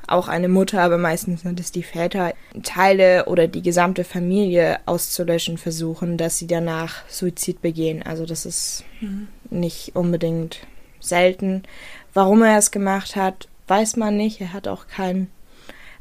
auch 0.08 0.30
eine 0.30 0.48
Mutter, 0.48 0.82
aber 0.82 0.98
meistens 0.98 1.42
sind 1.42 1.60
es 1.60 1.74
die 1.74 1.84
Väter, 1.84 2.34
Teile 2.64 3.26
oder 3.26 3.50
die 3.50 3.62
gesamte 3.62 4.06
Familie 4.06 4.80
auszulöschen 4.86 5.58
versuchen, 5.58 6.16
dass 6.18 6.38
sie 6.38 6.48
danach 6.48 7.04
Suizid 7.10 7.62
begehen. 7.62 8.02
Also 8.02 8.26
das 8.26 8.46
ist 8.46 8.86
mhm. 9.02 9.28
Nicht 9.52 9.96
unbedingt 9.96 10.60
selten. 11.00 11.64
Warum 12.14 12.42
er 12.44 12.58
es 12.58 12.72
gemacht 12.72 13.16
hat, 13.16 13.48
weiß 13.68 13.96
man 13.98 14.18
nicht. 14.18 14.42
Er 14.42 14.54
hat 14.54 14.68
auch 14.68 14.88
keinen 14.88 15.30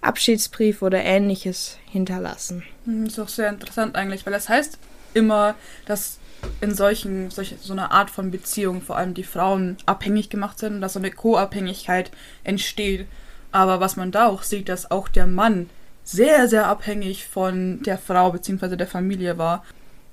Abschiedsbrief 0.00 0.82
oder 0.82 1.02
ähnliches 1.02 1.78
hinterlassen. 1.90 2.62
Das 2.84 2.94
mhm, 2.94 3.06
ist 3.06 3.18
auch 3.18 3.28
sehr 3.28 3.48
interessant 3.48 3.96
eigentlich, 3.96 4.24
weil 4.24 4.32
das 4.32 4.48
heißt 4.48 4.78
immer, 5.14 5.54
dass 5.86 6.18
in 6.60 6.74
solchen, 6.74 7.30
solch, 7.30 7.54
so 7.60 7.72
einer 7.72 7.92
Art 7.92 8.10
von 8.10 8.30
Beziehung 8.30 8.80
vor 8.80 8.96
allem 8.96 9.12
die 9.12 9.24
Frauen 9.24 9.76
abhängig 9.84 10.30
gemacht 10.30 10.58
sind 10.58 10.76
und 10.76 10.80
dass 10.80 10.94
so 10.94 10.98
eine 10.98 11.10
Co-Abhängigkeit 11.10 12.10
entsteht. 12.44 13.06
Aber 13.52 13.80
was 13.80 13.96
man 13.96 14.10
da 14.10 14.28
auch 14.28 14.42
sieht, 14.42 14.68
dass 14.68 14.90
auch 14.90 15.08
der 15.08 15.26
Mann 15.26 15.68
sehr, 16.04 16.48
sehr 16.48 16.66
abhängig 16.66 17.26
von 17.26 17.82
der 17.82 17.98
Frau 17.98 18.32
bzw. 18.32 18.76
der 18.76 18.86
Familie 18.86 19.36
war 19.38 19.64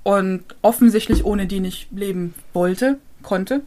und 0.04 0.44
offensichtlich 0.62 1.24
ohne 1.24 1.48
die 1.48 1.60
nicht 1.60 1.92
leben 1.92 2.34
wollte, 2.54 3.00
konnte. 3.28 3.62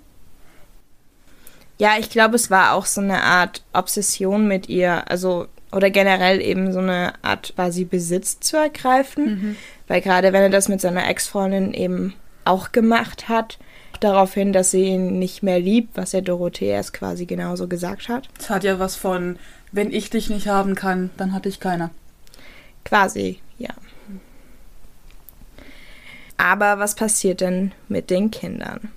Ja, 1.78 1.92
ich 1.98 2.10
glaube, 2.10 2.36
es 2.36 2.50
war 2.50 2.72
auch 2.72 2.86
so 2.86 3.00
eine 3.00 3.22
Art 3.22 3.62
Obsession 3.72 4.48
mit 4.48 4.68
ihr, 4.68 5.10
also 5.10 5.46
oder 5.72 5.90
generell 5.90 6.40
eben 6.40 6.72
so 6.72 6.80
eine 6.80 7.12
Art 7.22 7.52
quasi 7.54 7.84
Besitz 7.84 8.40
zu 8.40 8.56
ergreifen, 8.56 9.24
mhm. 9.24 9.56
weil 9.86 10.00
gerade 10.00 10.32
wenn 10.32 10.42
er 10.42 10.50
das 10.50 10.68
mit 10.68 10.80
seiner 10.80 11.08
Ex-Freundin 11.08 11.72
eben 11.72 12.14
auch 12.44 12.72
gemacht 12.72 13.28
hat, 13.28 13.58
darauf 14.00 14.34
hin, 14.34 14.52
dass 14.52 14.70
sie 14.72 14.84
ihn 14.84 15.18
nicht 15.18 15.42
mehr 15.42 15.60
liebt, 15.60 15.96
was 15.96 16.14
er 16.14 16.22
Dorothee 16.22 16.70
erst 16.70 16.92
quasi 16.92 17.26
genauso 17.26 17.68
gesagt 17.68 18.08
hat. 18.08 18.28
Es 18.38 18.50
hat 18.50 18.64
ja 18.64 18.78
was 18.78 18.96
von 18.96 19.38
wenn 19.72 19.92
ich 19.92 20.10
dich 20.10 20.30
nicht 20.30 20.48
haben 20.48 20.74
kann, 20.74 21.10
dann 21.16 21.32
hatte 21.32 21.48
ich 21.48 21.60
keiner. 21.60 21.90
Quasi, 22.84 23.38
ja. 23.58 23.70
Aber 26.36 26.78
was 26.78 26.94
passiert 26.94 27.40
denn 27.40 27.72
mit 27.88 28.10
den 28.10 28.30
Kindern? 28.30 28.90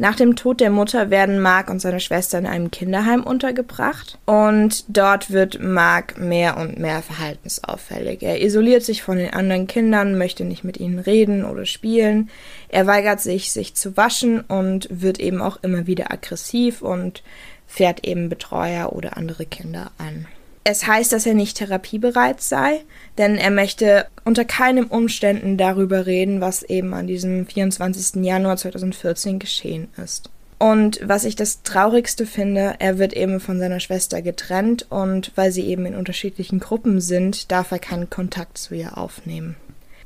Nach 0.00 0.16
dem 0.16 0.34
Tod 0.34 0.60
der 0.60 0.70
Mutter 0.70 1.10
werden 1.10 1.40
Mark 1.40 1.68
und 1.68 1.78
seine 1.78 2.00
Schwester 2.00 2.38
in 2.38 2.46
einem 2.46 2.70
Kinderheim 2.70 3.22
untergebracht 3.22 4.18
und 4.24 4.86
dort 4.88 5.30
wird 5.30 5.60
Mark 5.60 6.16
mehr 6.16 6.56
und 6.56 6.78
mehr 6.78 7.02
verhaltensauffällig. 7.02 8.22
Er 8.22 8.40
isoliert 8.40 8.82
sich 8.82 9.02
von 9.02 9.18
den 9.18 9.34
anderen 9.34 9.66
Kindern, 9.66 10.16
möchte 10.16 10.46
nicht 10.46 10.64
mit 10.64 10.78
ihnen 10.80 11.00
reden 11.00 11.44
oder 11.44 11.66
spielen. 11.66 12.30
Er 12.70 12.86
weigert 12.86 13.20
sich, 13.20 13.52
sich 13.52 13.74
zu 13.74 13.98
waschen 13.98 14.40
und 14.40 14.88
wird 14.90 15.20
eben 15.20 15.42
auch 15.42 15.58
immer 15.62 15.86
wieder 15.86 16.10
aggressiv 16.10 16.80
und 16.80 17.22
fährt 17.66 18.06
eben 18.06 18.30
Betreuer 18.30 18.94
oder 18.94 19.18
andere 19.18 19.44
Kinder 19.44 19.90
an. 19.98 20.26
Es 20.64 20.86
heißt, 20.86 21.12
dass 21.12 21.26
er 21.26 21.34
nicht 21.34 21.56
therapiebereit 21.56 22.40
sei, 22.40 22.80
denn 23.16 23.36
er 23.36 23.50
möchte 23.50 24.06
unter 24.24 24.44
keinen 24.44 24.84
Umständen 24.84 25.56
darüber 25.56 26.06
reden, 26.06 26.40
was 26.40 26.62
eben 26.62 26.92
an 26.92 27.06
diesem 27.06 27.46
24. 27.46 28.22
Januar 28.22 28.56
2014 28.56 29.38
geschehen 29.38 29.88
ist. 30.02 30.30
Und 30.58 31.00
was 31.02 31.24
ich 31.24 31.36
das 31.36 31.62
Traurigste 31.62 32.26
finde, 32.26 32.74
er 32.78 32.98
wird 32.98 33.14
eben 33.14 33.40
von 33.40 33.58
seiner 33.58 33.80
Schwester 33.80 34.20
getrennt 34.20 34.86
und 34.90 35.32
weil 35.34 35.52
sie 35.52 35.66
eben 35.66 35.86
in 35.86 35.94
unterschiedlichen 35.94 36.60
Gruppen 36.60 37.00
sind, 37.00 37.50
darf 37.50 37.70
er 37.70 37.78
keinen 37.78 38.10
Kontakt 38.10 38.58
zu 38.58 38.74
ihr 38.74 38.98
aufnehmen. 38.98 39.56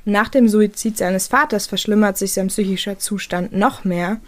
Nach 0.05 0.29
dem 0.29 0.49
Suizid 0.49 0.97
seines 0.97 1.27
Vaters 1.27 1.67
verschlimmert 1.67 2.19
sich 2.19 2.35
sein 2.35 2.49
psychischer 2.49 2.99
Zustand 2.99 3.53
noch 3.53 3.85
mehr, 3.85 4.21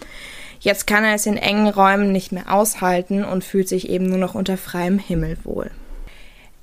Jetzt 0.60 0.86
kann 0.86 1.04
er 1.04 1.14
es 1.14 1.26
in 1.26 1.36
engen 1.36 1.68
Räumen 1.68 2.12
nicht 2.12 2.32
mehr 2.32 2.52
aushalten 2.52 3.24
und 3.24 3.44
fühlt 3.44 3.68
sich 3.68 3.88
eben 3.88 4.08
nur 4.08 4.18
noch 4.18 4.34
unter 4.34 4.56
freiem 4.56 4.98
Himmel 4.98 5.36
wohl. 5.44 5.70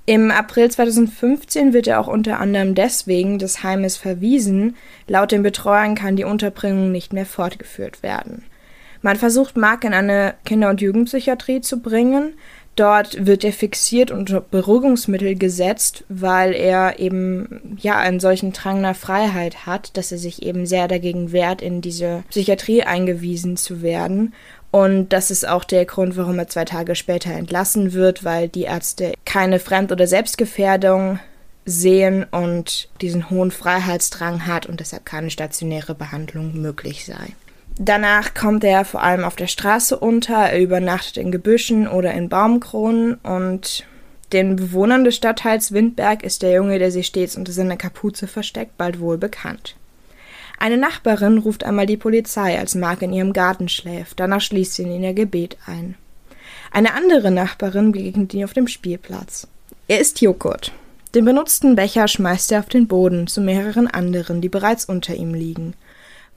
Im 0.05 0.31
April 0.31 0.69
2015 0.69 1.71
wird 1.71 1.87
er 1.87 1.99
auch 1.99 2.07
unter 2.07 2.39
anderem 2.39 2.75
deswegen 2.75 3.39
des 3.39 3.63
Heimes 3.63 3.95
verwiesen. 3.95 4.75
Laut 5.07 5.31
den 5.31 5.43
Betreuern 5.43 5.95
kann 5.95 6.17
die 6.17 6.25
Unterbringung 6.25 6.91
nicht 6.91 7.13
mehr 7.13 7.25
fortgeführt 7.25 8.03
werden. 8.03 8.43
Man 9.01 9.15
versucht 9.17 9.57
Mark 9.57 9.83
in 9.83 9.93
eine 9.93 10.33
Kinder- 10.45 10.69
und 10.69 10.81
Jugendpsychiatrie 10.81 11.61
zu 11.61 11.79
bringen, 11.81 12.33
Dort 12.75 13.27
wird 13.27 13.43
er 13.43 13.53
fixiert 13.53 14.09
und 14.09 14.49
Beruhigungsmittel 14.49 15.35
gesetzt, 15.35 16.05
weil 16.09 16.53
er 16.53 16.97
eben 16.99 17.77
ja 17.79 17.99
einen 17.99 18.19
solchen 18.19 18.51
Drang 18.51 18.81
nach 18.81 18.95
Freiheit 18.95 19.67
hat, 19.67 19.95
dass 19.95 20.11
er 20.11 20.17
sich 20.17 20.41
eben 20.41 20.65
sehr 20.65 20.87
dagegen 20.87 21.31
wehrt, 21.31 21.61
in 21.61 21.81
diese 21.81 22.23
Psychiatrie 22.29 22.81
eingewiesen 22.81 23.57
zu 23.57 23.83
werden. 23.83 24.33
Und 24.73 25.09
das 25.09 25.29
ist 25.29 25.47
auch 25.47 25.65
der 25.65 25.86
Grund, 25.86 26.17
warum 26.17 26.39
er 26.39 26.47
zwei 26.47 26.65
Tage 26.65 26.95
später 26.95 27.31
entlassen 27.31 27.93
wird, 27.93 28.23
weil 28.23 28.49
die 28.49 28.63
Ärzte 28.63 29.13
keine 29.23 29.59
Fremd- 29.59 29.91
oder 29.91 30.07
Selbstgefährdung 30.07 31.19
sehen 31.63 32.25
und 32.31 32.89
diesen 32.99 33.29
hohen 33.29 33.51
Freiheitsdrang 33.51 34.47
hat 34.47 34.65
und 34.65 34.79
deshalb 34.79 35.05
keine 35.05 35.29
stationäre 35.29 35.93
Behandlung 35.93 36.59
möglich 36.59 37.05
sei. 37.05 37.36
Danach 37.77 38.33
kommt 38.33 38.63
er 38.63 38.83
vor 38.83 39.03
allem 39.03 39.25
auf 39.25 39.36
der 39.36 39.45
Straße 39.45 39.95
unter, 39.95 40.38
er 40.38 40.59
übernachtet 40.59 41.17
in 41.17 41.31
Gebüschen 41.31 41.88
oder 41.88 42.12
in 42.15 42.27
Baumkronen 42.27 43.13
und 43.13 43.86
den 44.31 44.55
Bewohnern 44.55 45.03
des 45.03 45.15
Stadtteils 45.15 45.71
Windberg 45.71 46.23
ist 46.23 46.41
der 46.41 46.51
Junge, 46.51 46.79
der 46.79 46.89
sich 46.89 47.05
stets 47.05 47.38
unter 47.38 47.51
seiner 47.51 47.77
Kapuze 47.77 48.25
versteckt, 48.25 48.75
bald 48.75 48.99
wohl 48.99 49.19
bekannt. 49.19 49.75
Eine 50.59 50.77
Nachbarin 50.77 51.39
ruft 51.39 51.63
einmal 51.63 51.85
die 51.85 51.97
Polizei, 51.97 52.57
als 52.57 52.75
Mark 52.75 53.01
in 53.01 53.13
ihrem 53.13 53.33
Garten 53.33 53.69
schläft, 53.69 54.19
danach 54.19 54.41
schließt 54.41 54.75
sie 54.75 54.83
ihn 54.83 54.95
in 54.95 55.03
ihr 55.03 55.13
Gebet 55.13 55.57
ein. 55.65 55.95
Eine 56.71 56.93
andere 56.93 57.31
Nachbarin 57.31 57.91
begegnet 57.91 58.33
ihn 58.33 58.43
auf 58.43 58.53
dem 58.53 58.67
Spielplatz. 58.67 59.47
Er 59.87 59.99
ist 59.99 60.21
Joghurt. 60.21 60.71
Den 61.13 61.25
benutzten 61.25 61.75
Becher 61.75 62.07
schmeißt 62.07 62.51
er 62.51 62.59
auf 62.59 62.69
den 62.69 62.87
Boden 62.87 63.27
zu 63.27 63.41
mehreren 63.41 63.87
anderen, 63.87 64.41
die 64.41 64.49
bereits 64.49 64.85
unter 64.85 65.13
ihm 65.13 65.33
liegen. 65.33 65.75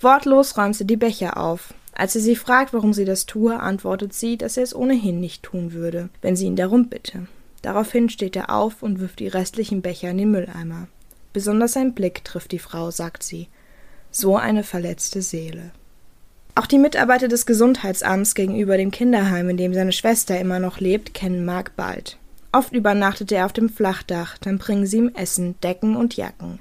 Wortlos 0.01 0.59
räumt 0.59 0.77
sie 0.77 0.87
die 0.87 0.97
Becher 0.97 1.39
auf. 1.39 1.73
Als 1.95 2.15
er 2.15 2.21
sie 2.21 2.37
fragt, 2.37 2.75
warum 2.75 2.93
sie 2.93 3.07
das 3.07 3.25
tue, 3.25 3.59
antwortet 3.59 4.13
sie, 4.13 4.37
dass 4.37 4.59
er 4.59 4.65
es 4.65 4.77
ohnehin 4.77 5.19
nicht 5.19 5.43
tun 5.43 5.73
würde, 5.73 6.11
wenn 6.21 6.37
sie 6.37 6.45
ihn 6.45 6.57
darum 6.57 6.89
bitte. 6.89 7.27
Daraufhin 7.63 8.11
steht 8.11 8.37
er 8.37 8.51
auf 8.51 8.83
und 8.83 9.01
wirft 9.01 9.21
die 9.21 9.29
restlichen 9.29 9.81
Becher 9.81 10.11
in 10.11 10.19
den 10.19 10.31
Mülleimer. 10.31 10.89
Besonders 11.33 11.73
sein 11.73 11.95
Blick 11.95 12.23
trifft 12.25 12.53
die 12.53 12.59
Frau, 12.59 12.91
sagt 12.91 13.23
sie. 13.23 13.49
So 14.19 14.39
eine 14.39 14.65
verletzte 14.65 15.21
Seele. 15.21 15.73
Auch 16.55 16.65
die 16.65 16.79
Mitarbeiter 16.79 17.29
des 17.29 17.45
Gesundheitsamts 17.45 18.35
gegenüber 18.35 18.79
dem 18.79 18.91
Kinderheim, 18.91 19.51
in 19.51 19.59
dem 19.59 19.75
seine 19.75 19.93
Schwester 19.93 20.41
immer 20.41 20.59
noch 20.59 20.81
lebt, 20.81 21.13
kennen 21.13 21.45
Mark 21.45 21.77
bald. 21.77 22.17
Oft 22.51 22.73
übernachtet 22.73 23.31
er 23.31 23.45
auf 23.45 23.53
dem 23.53 23.69
Flachdach, 23.69 24.39
dann 24.39 24.57
bringen 24.57 24.87
sie 24.87 24.97
ihm 24.97 25.11
Essen, 25.15 25.61
Decken 25.61 25.97
und 25.97 26.17
Jacken. 26.17 26.61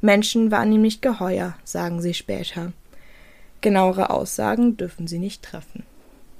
Menschen 0.00 0.52
waren 0.52 0.70
ihm 0.70 0.82
nicht 0.82 1.02
geheuer, 1.02 1.56
sagen 1.64 2.00
sie 2.00 2.14
später. 2.14 2.72
Genauere 3.62 4.10
Aussagen 4.10 4.76
dürfen 4.76 5.08
sie 5.08 5.18
nicht 5.18 5.42
treffen. 5.42 5.82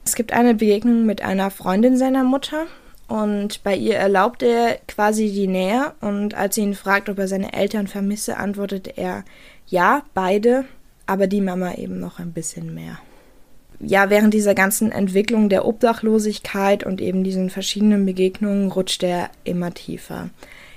Es 0.04 0.14
gibt 0.14 0.32
eine 0.32 0.54
Begegnung 0.54 1.04
mit 1.04 1.22
einer 1.22 1.50
Freundin 1.50 1.96
seiner 1.96 2.22
Mutter 2.22 2.66
Und 3.08 3.62
bei 3.64 3.74
ihr 3.74 3.96
erlaubt 3.96 4.42
er 4.42 4.78
quasi 4.86 5.30
die 5.32 5.48
Nähe. 5.48 5.92
Und 6.00 6.34
als 6.34 6.54
sie 6.54 6.62
ihn 6.62 6.74
fragt, 6.74 7.08
ob 7.08 7.18
er 7.18 7.28
seine 7.28 7.52
Eltern 7.52 7.88
vermisse, 7.88 8.36
antwortet 8.36 8.96
er, 8.96 9.24
ja, 9.66 10.02
beide, 10.14 10.64
aber 11.06 11.26
die 11.26 11.40
Mama 11.40 11.74
eben 11.74 12.00
noch 12.00 12.18
ein 12.18 12.32
bisschen 12.32 12.74
mehr. 12.74 12.98
Ja, 13.80 14.10
während 14.10 14.32
dieser 14.32 14.54
ganzen 14.54 14.92
Entwicklung 14.92 15.48
der 15.48 15.64
Obdachlosigkeit 15.64 16.84
und 16.84 17.00
eben 17.00 17.24
diesen 17.24 17.50
verschiedenen 17.50 18.06
Begegnungen 18.06 18.70
rutscht 18.70 19.02
er 19.02 19.30
immer 19.42 19.74
tiefer. 19.74 20.30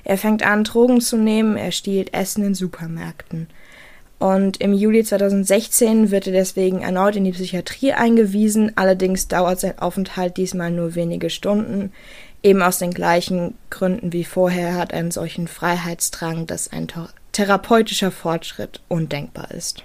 Er 0.03 0.17
fängt 0.17 0.43
an, 0.43 0.63
Drogen 0.63 1.01
zu 1.01 1.17
nehmen, 1.17 1.55
er 1.55 1.71
stiehlt 1.71 2.13
Essen 2.13 2.43
in 2.43 2.55
Supermärkten. 2.55 3.47
Und 4.17 4.57
im 4.57 4.73
Juli 4.73 5.03
2016 5.03 6.09
wird 6.09 6.27
er 6.27 6.33
deswegen 6.33 6.81
erneut 6.81 7.15
in 7.15 7.25
die 7.25 7.31
Psychiatrie 7.31 7.93
eingewiesen. 7.93 8.71
Allerdings 8.75 9.27
dauert 9.27 9.59
sein 9.59 9.77
Aufenthalt 9.77 10.37
diesmal 10.37 10.71
nur 10.71 10.95
wenige 10.95 11.29
Stunden. 11.29 11.91
Eben 12.41 12.61
aus 12.61 12.79
den 12.79 12.91
gleichen 12.91 13.55
Gründen 13.69 14.13
wie 14.13 14.23
vorher 14.23 14.75
hat 14.75 14.93
er 14.93 14.99
einen 14.99 15.11
solchen 15.11 15.47
Freiheitsdrang, 15.47 16.47
dass 16.47 16.71
ein 16.71 16.87
therapeutischer 17.35 18.11
Fortschritt 18.11 18.79
undenkbar 18.87 19.51
ist. 19.51 19.83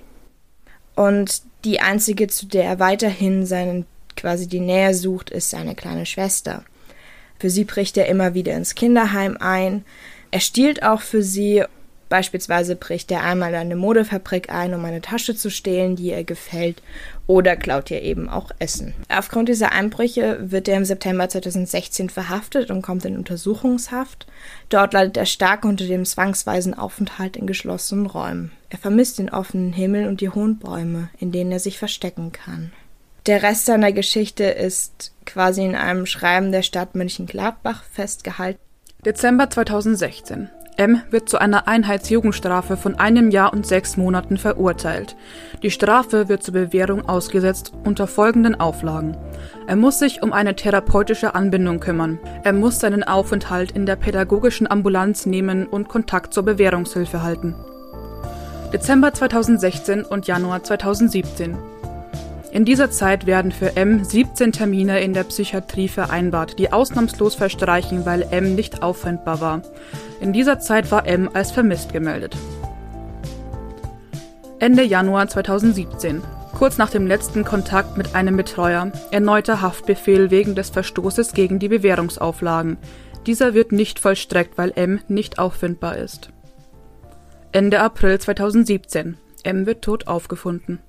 Und 0.95 1.43
die 1.65 1.81
einzige, 1.81 2.29
zu 2.29 2.47
der 2.47 2.63
er 2.63 2.79
weiterhin 2.79 3.45
seinen 3.45 3.87
quasi 4.17 4.47
die 4.47 4.61
Nähe 4.61 4.95
sucht, 4.95 5.31
ist 5.31 5.51
seine 5.51 5.75
kleine 5.75 6.07
Schwester. 6.07 6.65
Für 7.41 7.51
sie 7.51 7.65
bricht 7.65 7.97
er 7.97 8.07
immer 8.07 8.35
wieder 8.35 8.55
ins 8.55 8.77
Kinderheim 8.77 9.37
ein. 9.41 9.85
Er 10.31 10.39
stiehlt 10.39 10.85
auch 10.85 11.01
für 11.01 11.25
sie 11.25 11.65
Beispielsweise 12.11 12.75
bricht 12.75 13.11
er 13.13 13.23
einmal 13.23 13.51
in 13.51 13.57
eine 13.57 13.77
Modefabrik 13.77 14.51
ein, 14.53 14.75
um 14.75 14.85
eine 14.85 15.01
Tasche 15.01 15.37
zu 15.37 15.49
stehlen, 15.49 15.95
die 15.95 16.11
ihr 16.11 16.25
gefällt, 16.25 16.83
oder 17.29 17.55
klaut 17.55 17.89
ihr 17.93 18.03
eben 18.03 18.29
auch 18.29 18.51
Essen. 18.59 18.95
Aufgrund 19.09 19.49
dieser 19.49 19.71
Einbrüche 19.71 20.39
wird 20.41 20.67
er 20.67 20.77
im 20.77 20.85
September 20.85 21.29
2016 21.29 22.11
verhaftet 22.11 22.73
und 22.73 22.83
kommt 22.83 23.05
in 23.05 23.17
Untersuchungshaft. 23.17 24.27
Dort 24.71 24.93
leidet 24.93 25.17
er 25.17 25.27
stark 25.27 25.65
unter 25.65 25.87
dem 25.87 26.05
zwangsweisen 26.05 26.75
Aufenthalt 26.75 27.37
in 27.37 27.47
geschlossenen 27.47 28.07
Räumen. 28.07 28.51
Er 28.71 28.79
vermisst 28.79 29.21
den 29.21 29.31
offenen 29.31 29.73
Himmel 29.73 30.09
und 30.09 30.21
die 30.21 30.31
hohen 30.31 30.59
Bäume, 30.59 31.11
in 31.21 31.31
denen 31.31 31.53
er 31.53 31.61
sich 31.61 31.79
verstecken 31.79 32.33
kann. 32.33 32.73
Der 33.27 33.45
Rest 33.45 33.67
seiner 33.67 33.93
Geschichte 33.93 34.45
ist 34.45 35.13
quasi 35.27 35.65
in 35.65 35.77
einem 35.77 36.07
Schreiben 36.07 36.51
der 36.51 36.63
Stadt 36.63 36.97
Mönchengladbach 36.97 37.85
festgehalten. 37.85 38.59
Dezember 39.05 39.49
2016. 39.49 40.51
M 40.81 41.03
wird 41.11 41.29
zu 41.29 41.39
einer 41.39 41.69
Einheitsjugendstrafe 41.69 42.79
von 42.79 42.95
einem 42.95 43.31
Jahr 43.31 43.53
und 43.53 43.67
sechs 43.67 43.99
Monaten 43.99 44.39
verurteilt. 44.39 45.15
Die 45.63 45.71
Strafe 45.71 46.31
wird 46.31 46.43
zur 46.43 46.55
Bewährung 46.55 47.07
ausgesetzt 47.07 47.75
unter 47.85 48.07
folgenden 48.07 48.59
Auflagen. 48.59 49.15
Er 49.67 49.77
muss 49.77 49.99
sich 49.99 50.23
um 50.23 50.33
eine 50.33 50.57
therapeutische 50.57 51.35
Anbindung 51.35 51.81
kümmern. 51.81 52.19
Er 52.45 52.55
muss 52.55 52.81
seinen 52.81 53.05
Aufenthalt 53.05 53.73
in 53.73 53.85
der 53.85 53.97
pädagogischen 53.97 54.71
Ambulanz 54.71 55.27
nehmen 55.27 55.67
und 55.67 55.89
Kontakt 55.89 56.33
zur 56.33 56.45
Bewährungshilfe 56.45 57.23
halten. 57.23 57.55
Dezember 58.73 59.13
2016 59.13 60.07
und 60.07 60.29
Januar 60.29 60.63
2017. 60.63 61.59
In 62.53 62.65
dieser 62.65 62.91
Zeit 62.91 63.27
werden 63.27 63.53
für 63.53 63.77
M 63.77 64.03
17 64.03 64.51
Termine 64.51 65.01
in 65.01 65.15
der 65.15 65.23
Psychiatrie 65.23 65.87
vereinbart, 65.87 66.59
die 66.59 66.73
ausnahmslos 66.73 67.37
verstreichen, 67.37 68.05
weil 68.05 68.27
M 68.31 68.57
nicht 68.57 68.83
auffindbar 68.83 69.41
war. 69.41 69.63
In 70.21 70.33
dieser 70.33 70.59
Zeit 70.59 70.91
war 70.91 71.07
M 71.07 71.31
als 71.33 71.53
vermisst 71.53 71.93
gemeldet. 71.93 72.37
Ende 74.59 74.83
Januar 74.83 75.29
2017. 75.29 76.23
Kurz 76.53 76.77
nach 76.77 76.91
dem 76.91 77.07
letzten 77.07 77.45
Kontakt 77.45 77.97
mit 77.97 78.17
einem 78.17 78.37
Betreuer, 78.37 78.91
erneuter 79.13 79.63
Haftbefehl 79.63 80.33
wegen 80.33 80.57
des 80.57 80.71
Verstoßes 80.71 81.33
gegen 81.33 81.61
die 81.61 81.69
Bewährungsauflagen. 81.69 82.79
Dieser 83.27 83.55
wird 83.55 83.71
nicht 83.71 84.01
vollstreckt, 84.01 84.59
weil 84.59 84.73
M 84.75 85.01
nicht 85.07 85.39
auffindbar 85.39 85.97
ist. 85.97 86.31
Ende 87.53 87.81
April 87.81 88.19
2017. 88.19 89.17
M 89.45 89.67
wird 89.67 89.83
tot 89.83 90.09
aufgefunden. 90.09 90.81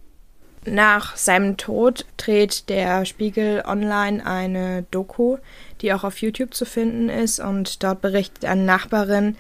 Nach 0.64 1.18
seinem 1.18 1.58
Tod 1.58 2.06
dreht 2.18 2.70
der 2.70 3.06
Spiegel 3.06 3.64
Online 3.66 4.24
eine 4.24 4.84
Doku, 4.92 5.38
die 5.82 5.92
auch 5.92 6.04
auf 6.04 6.22
YouTube 6.22 6.54
zu 6.54 6.66
finden 6.66 7.10
ist. 7.10 7.40
Und 7.40 7.82
dort 7.82 8.02
berichtet 8.02 8.46
eine 8.46 8.64
Nachbarin, 8.64 9.38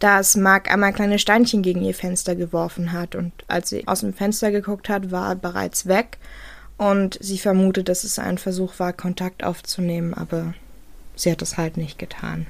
dass 0.00 0.34
Mark 0.34 0.68
einmal 0.72 0.92
kleine 0.92 1.20
Steinchen 1.20 1.62
gegen 1.62 1.82
ihr 1.82 1.94
Fenster 1.94 2.34
geworfen 2.34 2.90
hat. 2.90 3.14
Und 3.14 3.32
als 3.46 3.70
sie 3.70 3.86
aus 3.86 4.00
dem 4.00 4.14
Fenster 4.14 4.50
geguckt 4.50 4.88
hat, 4.88 5.12
war 5.12 5.30
er 5.30 5.36
bereits 5.36 5.86
weg. 5.86 6.18
Und 6.76 7.18
sie 7.20 7.38
vermutet, 7.38 7.88
dass 7.88 8.02
es 8.02 8.18
ein 8.18 8.36
Versuch 8.38 8.80
war, 8.80 8.92
Kontakt 8.92 9.44
aufzunehmen, 9.44 10.12
aber 10.12 10.54
sie 11.14 11.30
hat 11.30 11.40
es 11.40 11.56
halt 11.56 11.76
nicht 11.76 12.00
getan. 12.00 12.46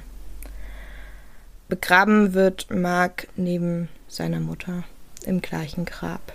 Begraben 1.69 2.33
wird 2.33 2.71
Mark 2.71 3.27
neben 3.35 3.87
seiner 4.07 4.39
Mutter 4.39 4.83
im 5.25 5.41
gleichen 5.41 5.85
Grab. 5.85 6.33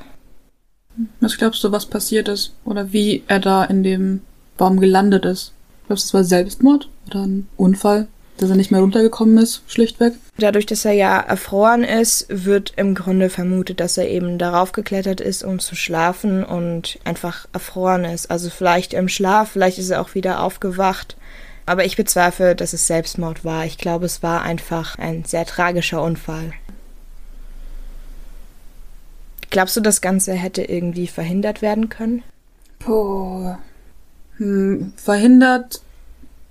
Was 1.21 1.39
glaubst 1.39 1.63
du, 1.65 1.73
was 1.73 1.87
passiert 1.87 2.29
ist? 2.29 2.53
Oder 2.65 2.93
wie 2.93 3.23
er 3.29 3.41
da 3.41 3.65
in 3.65 3.83
dem 3.83 4.21
Baum 4.57 4.81
gelandet 4.81 5.25
ist? 5.25 5.53
Glaubst 5.87 6.05
du, 6.05 6.09
es 6.09 6.15
war 6.15 6.25
Selbstmord 6.25 6.89
oder 7.09 7.23
ein 7.23 7.49
Unfall, 7.57 8.07
dass 8.39 8.51
er 8.51 8.57
nicht 8.57 8.71
mehr 8.71 8.81
runtergekommen 8.81 9.39
ist, 9.39 9.63
schlichtweg? 9.67 10.15
Dadurch, 10.39 10.67
dass 10.67 10.85
er 10.85 10.93
ja 10.93 11.19
erfroren 11.19 11.85
ist, 11.85 12.27
wird 12.29 12.75
im 12.77 12.95
Grunde 12.95 13.31
vermutet, 13.31 13.81
dass 13.81 13.99
er 13.99 14.09
eben 14.09 14.39
darauf 14.39 14.73
geklettert 14.73 15.21
ist, 15.21 15.43
um 15.43 15.59
zu 15.59 15.75
schlafen 15.75 16.45
und 16.45 16.99
einfach 17.05 17.47
erfroren 17.53 18.05
ist. 18.05 18.31
Also 18.31 18.51
vielleicht 18.51 18.95
im 18.95 19.09
Schlaf, 19.09 19.51
vielleicht 19.51 19.79
ist 19.79 19.91
er 19.91 20.01
auch 20.01 20.15
wieder 20.15 20.43
aufgewacht. 20.43 21.17
Aber 21.67 21.85
ich 21.85 21.97
bezweifle, 21.97 22.57
dass 22.57 22.73
es 22.73 22.87
Selbstmord 22.87 23.45
war. 23.45 23.65
Ich 23.65 23.79
glaube, 23.79 24.07
es 24.07 24.23
war 24.23 24.43
einfach 24.43 24.99
ein 24.99 25.25
sehr 25.25 25.47
tragischer 25.47 26.03
Unfall. 26.03 26.53
Glaubst 29.51 29.77
du, 29.77 29.81
das 29.81 30.01
Ganze 30.01 30.33
hätte 30.33 30.63
irgendwie 30.63 31.09
verhindert 31.09 31.61
werden 31.61 31.89
können? 31.89 32.23
Boah. 32.79 33.59
Hm, 34.37 34.93
verhindert 34.97 35.83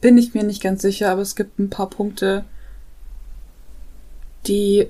bin 0.02 0.18
ich 0.18 0.34
mir 0.34 0.44
nicht 0.44 0.62
ganz 0.62 0.82
sicher, 0.82 1.10
aber 1.12 1.22
es 1.22 1.36
gibt 1.36 1.60
ein 1.60 1.70
paar 1.70 1.90
Punkte, 1.90 2.46
die 4.48 4.88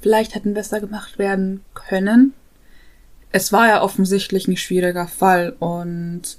vielleicht 0.00 0.34
hätten 0.34 0.54
besser 0.54 0.80
gemacht 0.80 1.18
werden 1.18 1.64
können. 1.74 2.34
Es 3.32 3.52
war 3.52 3.68
ja 3.68 3.82
offensichtlich 3.82 4.46
ein 4.48 4.56
schwieriger 4.56 5.08
Fall 5.08 5.54
und 5.58 6.38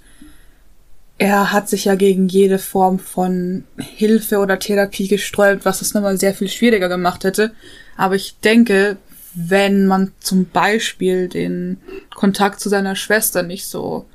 er 1.18 1.52
hat 1.52 1.70
sich 1.70 1.86
ja 1.86 1.96
gegen 1.96 2.28
jede 2.28 2.60
Form 2.60 3.00
von 3.00 3.64
Hilfe 3.78 4.40
oder 4.40 4.60
Therapie 4.60 5.08
gesträubt, 5.08 5.66
was 5.66 5.82
es 5.82 5.94
nochmal 5.94 6.18
sehr 6.18 6.34
viel 6.34 6.50
schwieriger 6.50 6.90
gemacht 6.90 7.24
hätte. 7.24 7.54
Aber 7.96 8.16
ich 8.16 8.38
denke, 8.40 8.98
wenn 9.36 9.86
man 9.86 10.14
zum 10.20 10.46
Beispiel 10.46 11.28
den 11.28 11.78
Kontakt 12.14 12.60
zu 12.60 12.70
seiner 12.70 12.96
Schwester 12.96 13.44
nicht 13.44 13.68
so 13.68 14.06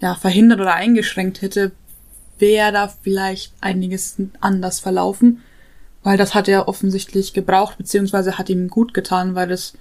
ja, 0.00 0.14
verhindert 0.14 0.60
oder 0.60 0.74
eingeschränkt 0.74 1.42
hätte, 1.42 1.72
wäre 2.38 2.72
da 2.72 2.88
vielleicht 2.88 3.52
einiges 3.60 4.16
anders 4.40 4.80
verlaufen, 4.80 5.42
weil 6.02 6.16
das 6.16 6.34
hat 6.34 6.48
er 6.48 6.68
offensichtlich 6.68 7.32
gebraucht, 7.32 7.78
beziehungsweise 7.78 8.38
hat 8.38 8.48
ihm 8.48 8.68
gut 8.68 8.94
getan, 8.94 9.34
weil 9.34 9.50
es 9.50 9.74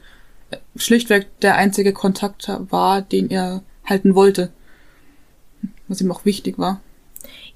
schlichtweg 0.75 1.27
der 1.41 1.55
einzige 1.55 1.93
Kontakt 1.93 2.47
war, 2.69 3.01
den 3.01 3.29
er 3.29 3.63
halten 3.85 4.15
wollte, 4.15 4.51
was 5.87 6.01
ihm 6.01 6.11
auch 6.11 6.25
wichtig 6.25 6.57
war. 6.57 6.81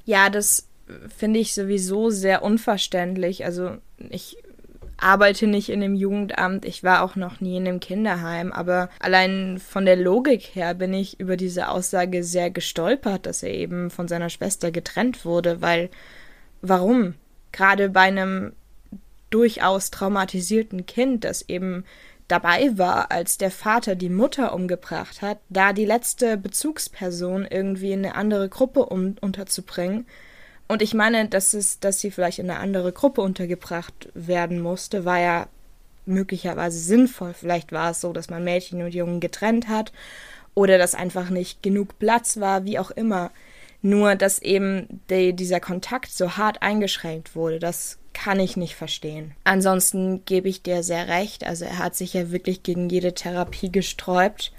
Ja, 0.06 0.30
das 0.30 0.68
finde 1.16 1.40
ich 1.40 1.54
sowieso 1.54 2.10
sehr 2.10 2.44
unverständlich. 2.44 3.46
Also 3.46 3.78
ich 4.10 4.38
arbeite 4.98 5.48
nicht 5.48 5.70
in 5.70 5.84
einem 5.84 5.96
Jugendamt, 5.96 6.66
ich 6.66 6.84
war 6.84 7.04
auch 7.04 7.16
noch 7.16 7.42
nie 7.42 7.58
in 7.58 7.68
einem 7.68 7.80
Kinderheim, 7.80 8.52
aber 8.52 8.90
allein 9.00 9.60
von 9.60 9.86
der 9.86 9.96
Logik 9.96 10.56
her 10.56 10.74
bin 10.74 10.94
ich 10.94 11.20
über 11.20 11.38
diese 11.38 11.70
Aussage 11.70 12.24
sehr 12.24 12.50
gestolpert, 12.50 13.26
dass 13.26 13.44
er 13.44 13.54
eben 13.54 13.90
von 13.90 14.08
seiner 14.08 14.30
Schwester 14.30 14.72
getrennt 14.72 15.26
wurde, 15.26 15.62
weil 15.62 15.90
warum? 16.62 17.16
Gerade 17.52 17.90
bei 17.90 18.02
einem 18.02 18.54
durchaus 19.30 19.92
traumatisierten 19.92 20.86
Kind, 20.86 21.24
das 21.24 21.48
eben 21.50 21.84
dabei 22.28 22.78
war, 22.78 23.12
als 23.12 23.38
der 23.38 23.52
Vater 23.52 23.96
die 23.96 24.10
Mutter 24.10 24.54
umgebracht 24.54 25.22
hat, 25.22 25.40
da 25.50 25.74
die 25.74 25.86
letzte 25.86 26.38
Bezugsperson 26.38 27.46
irgendwie 27.50 27.92
in 27.92 28.06
eine 28.06 28.16
andere 28.16 28.50
Gruppe 28.50 28.86
um, 28.86 29.16
unterzubringen, 29.22 30.06
und 30.68 30.82
ich 30.82 30.94
meine, 30.94 31.28
dass 31.28 31.54
es, 31.54 31.80
dass 31.80 32.00
sie 32.00 32.12
vielleicht 32.12 32.40
in 32.40 32.50
eine 32.50 32.60
andere 32.60 32.92
Gruppe 32.92 33.22
untergebracht 33.22 34.10
werden 34.14 34.62
musste, 34.62 35.06
war 35.06 35.20
ja 35.20 35.48
möglicherweise 36.06 36.80
sinnvoll. 36.80 37.34
Vielleicht 37.34 37.72
war 37.72 37.92
es 37.92 38.02
so, 38.02 38.14
dass 38.14 38.30
man 38.30 38.44
Mädchen 38.44 38.82
und 38.82 38.94
Jungen 38.94 39.20
getrennt 39.20 39.68
hat 39.68 39.92
oder 40.54 40.78
dass 40.78 40.96
einfach 40.96 41.30
nicht 41.30 41.62
genug 41.62 42.00
Platz 42.00 42.40
war, 42.40 42.66
wie 42.66 42.80
auch 42.80 42.92
immer. 42.92 43.32
Nur, 43.82 44.16
dass 44.16 44.40
eben 44.40 45.02
die, 45.12 45.34
dieser 45.34 45.60
Kontakt 45.60 46.12
so 46.12 46.38
hart 46.38 46.64
eingeschränkt 46.64 47.36
wurde, 47.36 47.60
das 47.60 48.00
kann 48.14 48.40
ich 48.40 48.58
nicht 48.58 48.76
verstehen. 48.76 49.36
Ansonsten 49.44 50.26
gebe 50.26 50.50
ich 50.50 50.64
dir 50.64 50.82
sehr 50.82 51.08
recht. 51.08 51.44
Also 51.44 51.66
er 51.66 51.78
hat 51.78 51.96
sich 51.96 52.14
ja 52.14 52.32
wirklich 52.32 52.64
gegen 52.64 52.90
jede 52.90 53.14
Therapie 53.14 53.72
gesträubt. 53.72 54.54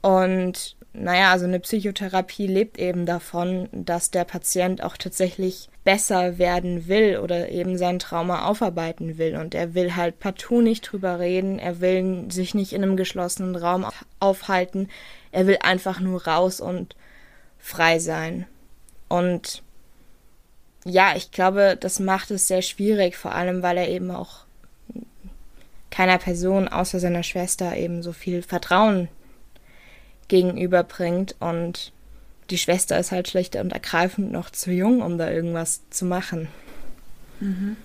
Und 0.00 0.76
naja, 0.96 1.32
also 1.32 1.44
eine 1.44 1.58
Psychotherapie 1.58 2.46
lebt 2.46 2.78
eben 2.78 3.04
davon, 3.04 3.68
dass 3.72 4.12
der 4.12 4.24
Patient 4.24 4.82
auch 4.82 4.96
tatsächlich 4.96 5.68
besser 5.82 6.38
werden 6.38 6.86
will 6.86 7.18
oder 7.18 7.48
eben 7.48 7.76
sein 7.76 7.98
Trauma 7.98 8.46
aufarbeiten 8.46 9.18
will. 9.18 9.34
Und 9.36 9.56
er 9.56 9.74
will 9.74 9.96
halt 9.96 10.20
partout 10.20 10.62
nicht 10.62 10.82
drüber 10.82 11.18
reden, 11.18 11.58
er 11.58 11.80
will 11.80 12.30
sich 12.30 12.54
nicht 12.54 12.72
in 12.72 12.84
einem 12.84 12.96
geschlossenen 12.96 13.56
Raum 13.56 13.84
aufhalten, 14.20 14.88
er 15.32 15.48
will 15.48 15.58
einfach 15.62 15.98
nur 15.98 16.26
raus 16.28 16.60
und 16.60 16.94
frei 17.58 17.98
sein. 17.98 18.46
Und 19.08 19.64
ja, 20.84 21.16
ich 21.16 21.32
glaube, 21.32 21.76
das 21.78 21.98
macht 21.98 22.30
es 22.30 22.46
sehr 22.46 22.62
schwierig, 22.62 23.16
vor 23.16 23.34
allem 23.34 23.62
weil 23.62 23.78
er 23.78 23.88
eben 23.88 24.12
auch 24.12 24.44
keiner 25.90 26.18
Person 26.18 26.68
außer 26.68 27.00
seiner 27.00 27.24
Schwester 27.24 27.76
eben 27.76 28.02
so 28.04 28.12
viel 28.12 28.42
Vertrauen 28.42 29.08
gegenüberbringt 30.28 31.36
und 31.40 31.92
die 32.50 32.58
Schwester 32.58 32.98
ist 32.98 33.12
halt 33.12 33.28
schlicht 33.28 33.56
und 33.56 33.72
ergreifend 33.72 34.32
noch 34.32 34.50
zu 34.50 34.70
jung, 34.70 35.02
um 35.02 35.18
da 35.18 35.30
irgendwas 35.30 35.80
zu 35.90 36.04
machen. 36.04 36.48
Mhm. 37.40 37.76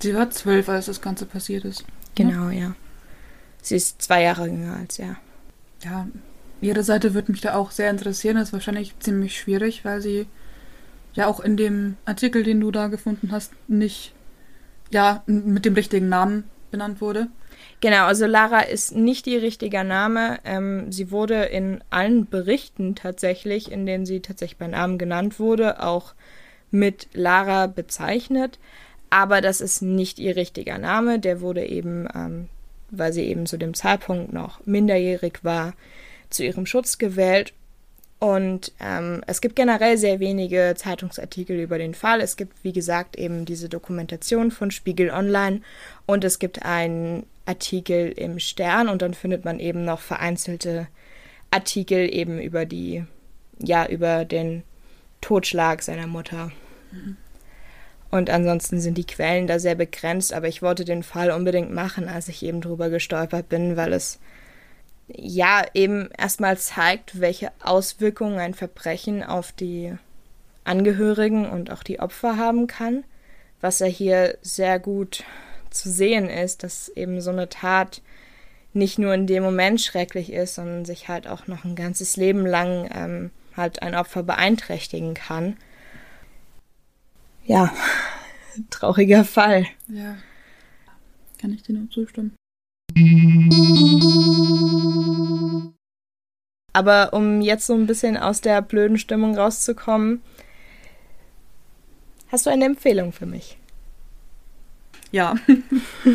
Sie 0.00 0.14
war 0.14 0.30
zwölf, 0.30 0.68
als 0.68 0.86
das 0.86 1.00
Ganze 1.00 1.26
passiert 1.26 1.64
ist. 1.64 1.84
Genau, 2.14 2.46
ne? 2.46 2.60
ja. 2.60 2.74
Sie 3.62 3.76
ist 3.76 4.00
zwei 4.02 4.22
Jahre 4.22 4.46
jünger 4.46 4.76
als 4.76 4.98
er. 4.98 5.16
Ja, 5.82 6.06
ihre 6.60 6.82
Seite 6.82 7.14
würde 7.14 7.32
mich 7.32 7.40
da 7.40 7.54
auch 7.54 7.70
sehr 7.70 7.90
interessieren. 7.90 8.36
Das 8.36 8.48
ist 8.48 8.52
wahrscheinlich 8.52 8.98
ziemlich 9.00 9.38
schwierig, 9.38 9.84
weil 9.84 10.00
sie 10.00 10.26
ja 11.14 11.26
auch 11.26 11.40
in 11.40 11.56
dem 11.56 11.96
Artikel, 12.04 12.42
den 12.42 12.60
du 12.60 12.70
da 12.70 12.88
gefunden 12.88 13.32
hast, 13.32 13.52
nicht 13.66 14.14
ja 14.90 15.22
mit 15.26 15.64
dem 15.64 15.74
richtigen 15.74 16.08
Namen 16.08 16.44
benannt 16.70 17.00
wurde. 17.00 17.28
Genau, 17.80 18.06
also 18.06 18.26
Lara 18.26 18.60
ist 18.60 18.94
nicht 18.94 19.26
ihr 19.28 19.40
richtiger 19.40 19.84
Name. 19.84 20.40
Ähm, 20.44 20.90
sie 20.90 21.12
wurde 21.12 21.44
in 21.44 21.80
allen 21.90 22.26
Berichten 22.26 22.96
tatsächlich, 22.96 23.70
in 23.70 23.86
denen 23.86 24.04
sie 24.04 24.20
tatsächlich 24.20 24.58
bei 24.58 24.66
Namen 24.66 24.98
genannt 24.98 25.38
wurde, 25.38 25.82
auch 25.82 26.14
mit 26.72 27.08
Lara 27.12 27.68
bezeichnet. 27.68 28.58
Aber 29.10 29.40
das 29.40 29.60
ist 29.60 29.80
nicht 29.80 30.18
ihr 30.18 30.34
richtiger 30.34 30.78
Name. 30.78 31.20
Der 31.20 31.40
wurde 31.40 31.64
eben, 31.64 32.08
ähm, 32.14 32.48
weil 32.90 33.12
sie 33.12 33.24
eben 33.24 33.46
zu 33.46 33.56
dem 33.56 33.74
Zeitpunkt 33.74 34.32
noch 34.32 34.64
minderjährig 34.66 35.44
war, 35.44 35.74
zu 36.30 36.44
ihrem 36.44 36.66
Schutz 36.66 36.98
gewählt. 36.98 37.54
Und 38.18 38.72
ähm, 38.80 39.22
es 39.28 39.40
gibt 39.40 39.54
generell 39.54 39.96
sehr 39.96 40.18
wenige 40.18 40.74
Zeitungsartikel 40.76 41.58
über 41.60 41.78
den 41.78 41.94
Fall. 41.94 42.20
Es 42.20 42.36
gibt, 42.36 42.64
wie 42.64 42.72
gesagt, 42.72 43.16
eben 43.16 43.44
diese 43.44 43.68
Dokumentation 43.68 44.50
von 44.50 44.72
Spiegel 44.72 45.10
Online 45.10 45.60
und 46.04 46.24
es 46.24 46.40
gibt 46.40 46.64
einen 46.64 47.24
Artikel 47.48 48.10
im 48.10 48.38
Stern 48.38 48.88
und 48.88 49.02
dann 49.02 49.14
findet 49.14 49.44
man 49.44 49.58
eben 49.58 49.84
noch 49.84 50.00
vereinzelte 50.00 50.86
Artikel 51.50 52.12
eben 52.14 52.38
über 52.40 52.66
die, 52.66 53.04
ja, 53.58 53.86
über 53.86 54.24
den 54.24 54.62
Totschlag 55.20 55.82
seiner 55.82 56.06
Mutter. 56.06 56.52
Mhm. 56.92 57.16
Und 58.10 58.30
ansonsten 58.30 58.80
sind 58.80 58.96
die 58.96 59.06
Quellen 59.06 59.46
da 59.46 59.58
sehr 59.58 59.74
begrenzt, 59.74 60.32
aber 60.32 60.48
ich 60.48 60.62
wollte 60.62 60.84
den 60.84 61.02
Fall 61.02 61.30
unbedingt 61.30 61.72
machen, 61.72 62.08
als 62.08 62.28
ich 62.28 62.42
eben 62.42 62.60
drüber 62.60 62.88
gestolpert 62.90 63.48
bin, 63.48 63.76
weil 63.76 63.92
es 63.92 64.18
ja 65.08 65.64
eben 65.74 66.10
erstmal 66.16 66.56
zeigt, 66.58 67.20
welche 67.20 67.50
Auswirkungen 67.62 68.38
ein 68.38 68.54
Verbrechen 68.54 69.22
auf 69.22 69.52
die 69.52 69.94
Angehörigen 70.64 71.48
und 71.48 71.70
auch 71.70 71.82
die 71.82 72.00
Opfer 72.00 72.36
haben 72.36 72.66
kann, 72.66 73.04
was 73.60 73.78
ja 73.78 73.86
hier 73.86 74.36
sehr 74.42 74.78
gut 74.78 75.24
zu 75.70 75.90
sehen 75.90 76.28
ist, 76.28 76.62
dass 76.62 76.88
eben 76.90 77.20
so 77.20 77.30
eine 77.30 77.48
Tat 77.48 78.02
nicht 78.72 78.98
nur 78.98 79.14
in 79.14 79.26
dem 79.26 79.42
Moment 79.42 79.80
schrecklich 79.80 80.32
ist, 80.32 80.54
sondern 80.54 80.84
sich 80.84 81.08
halt 81.08 81.26
auch 81.26 81.46
noch 81.46 81.64
ein 81.64 81.74
ganzes 81.74 82.16
Leben 82.16 82.46
lang 82.46 82.88
ähm, 82.92 83.30
halt 83.56 83.82
ein 83.82 83.94
Opfer 83.94 84.22
beeinträchtigen 84.22 85.14
kann. 85.14 85.56
Ja, 87.44 87.72
trauriger 88.70 89.24
Fall. 89.24 89.66
Ja, 89.88 90.16
kann 91.40 91.52
ich 91.52 91.62
dir 91.62 91.74
nur 91.74 91.90
zustimmen. 91.90 92.34
Aber 96.72 97.12
um 97.12 97.40
jetzt 97.40 97.66
so 97.66 97.74
ein 97.74 97.86
bisschen 97.86 98.16
aus 98.16 98.40
der 98.40 98.62
blöden 98.62 98.98
Stimmung 98.98 99.36
rauszukommen, 99.36 100.22
hast 102.28 102.46
du 102.46 102.50
eine 102.50 102.66
Empfehlung 102.66 103.12
für 103.12 103.26
mich? 103.26 103.58
Ja. 105.10 105.34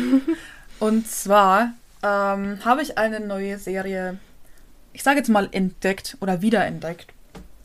Und 0.80 1.06
zwar 1.06 1.72
ähm, 2.02 2.58
habe 2.64 2.82
ich 2.82 2.98
eine 2.98 3.20
neue 3.20 3.58
Serie, 3.58 4.18
ich 4.92 5.02
sage 5.02 5.18
jetzt 5.18 5.28
mal 5.28 5.48
entdeckt 5.52 6.16
oder 6.20 6.42
wiederentdeckt, 6.42 7.06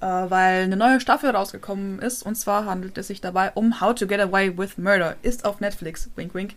äh, 0.02 0.06
weil 0.06 0.64
eine 0.64 0.78
neue 0.78 1.00
Staffel 1.00 1.32
rausgekommen 1.32 2.00
ist. 2.00 2.24
Und 2.24 2.36
zwar 2.36 2.66
handelt 2.66 2.98
es 2.98 3.08
sich 3.08 3.22
dabei 3.22 3.52
um 3.52 3.82
How 3.82 3.94
to 3.96 4.08
Get 4.08 4.20
Away 4.20 4.58
with 4.58 4.78
Murder. 4.78 5.16
Ist 5.22 5.46
auf 5.46 5.60
Netflix. 5.60 6.10
Wink, 6.16 6.34
wink. 6.34 6.54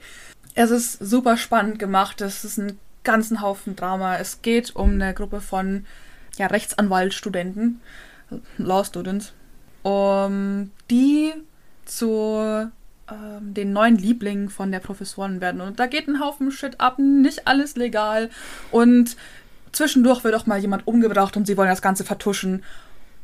Es 0.55 0.71
ist 0.71 0.99
super 0.99 1.37
spannend 1.37 1.79
gemacht. 1.79 2.21
Es 2.21 2.45
ist 2.45 2.59
ein 2.59 2.79
ganzen 3.05 3.41
Haufen 3.41 3.75
Drama. 3.77 4.17
Es 4.17 4.43
geht 4.43 4.77
um 4.77 4.93
eine 4.93 5.15
Gruppe 5.15 5.41
von 5.41 5.87
ja, 6.37 6.47
Rechtsanwaltstudenten, 6.47 7.81
Law 8.59 8.85
Students, 8.85 9.33
um, 9.83 10.71
die 10.91 11.33
zu 11.85 12.71
ähm, 13.13 13.55
den 13.55 13.73
neuen 13.73 13.97
Lieblingen 13.97 14.49
von 14.49 14.73
der 14.73 14.81
Professoren 14.81 15.41
werden. 15.41 15.61
Und 15.61 15.81
da 15.81 15.87
geht 15.87 16.09
ein 16.09 16.21
Haufen 16.21 16.51
Shit 16.51 16.81
ab, 16.81 16.99
nicht 16.99 17.47
alles 17.47 17.77
legal. 17.77 18.31
Und 18.71 19.17
zwischendurch 19.73 20.25
wird 20.25 20.35
auch 20.35 20.47
mal 20.47 20.59
jemand 20.59 20.87
umgebracht 20.87 21.37
und 21.37 21.47
sie 21.47 21.57
wollen 21.57 21.71
das 21.71 21.83
Ganze 21.83 22.05
vertuschen. 22.05 22.63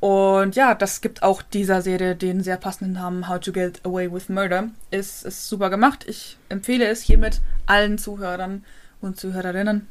Und 0.01 0.55
ja, 0.55 0.75
das 0.75 1.01
gibt 1.01 1.23
auch 1.23 1.43
dieser 1.43 1.83
Serie 1.83 2.15
den 2.15 2.43
sehr 2.43 2.57
passenden 2.57 2.95
Namen 2.95 3.29
How 3.29 3.41
to 3.41 3.53
Get 3.53 3.81
Away 3.85 4.13
with 4.13 4.29
Murder. 4.29 4.69
Ist, 4.91 5.25
ist 5.25 5.49
super 5.49 5.71
gemacht. 5.71 6.05
Ich 6.07 6.37
empfehle 6.49 6.87
es 6.87 7.03
hiermit 7.03 7.41
allen 7.67 7.99
Zuhörern 7.99 8.65
und 9.01 9.19
Zuhörerinnen. 9.19 9.89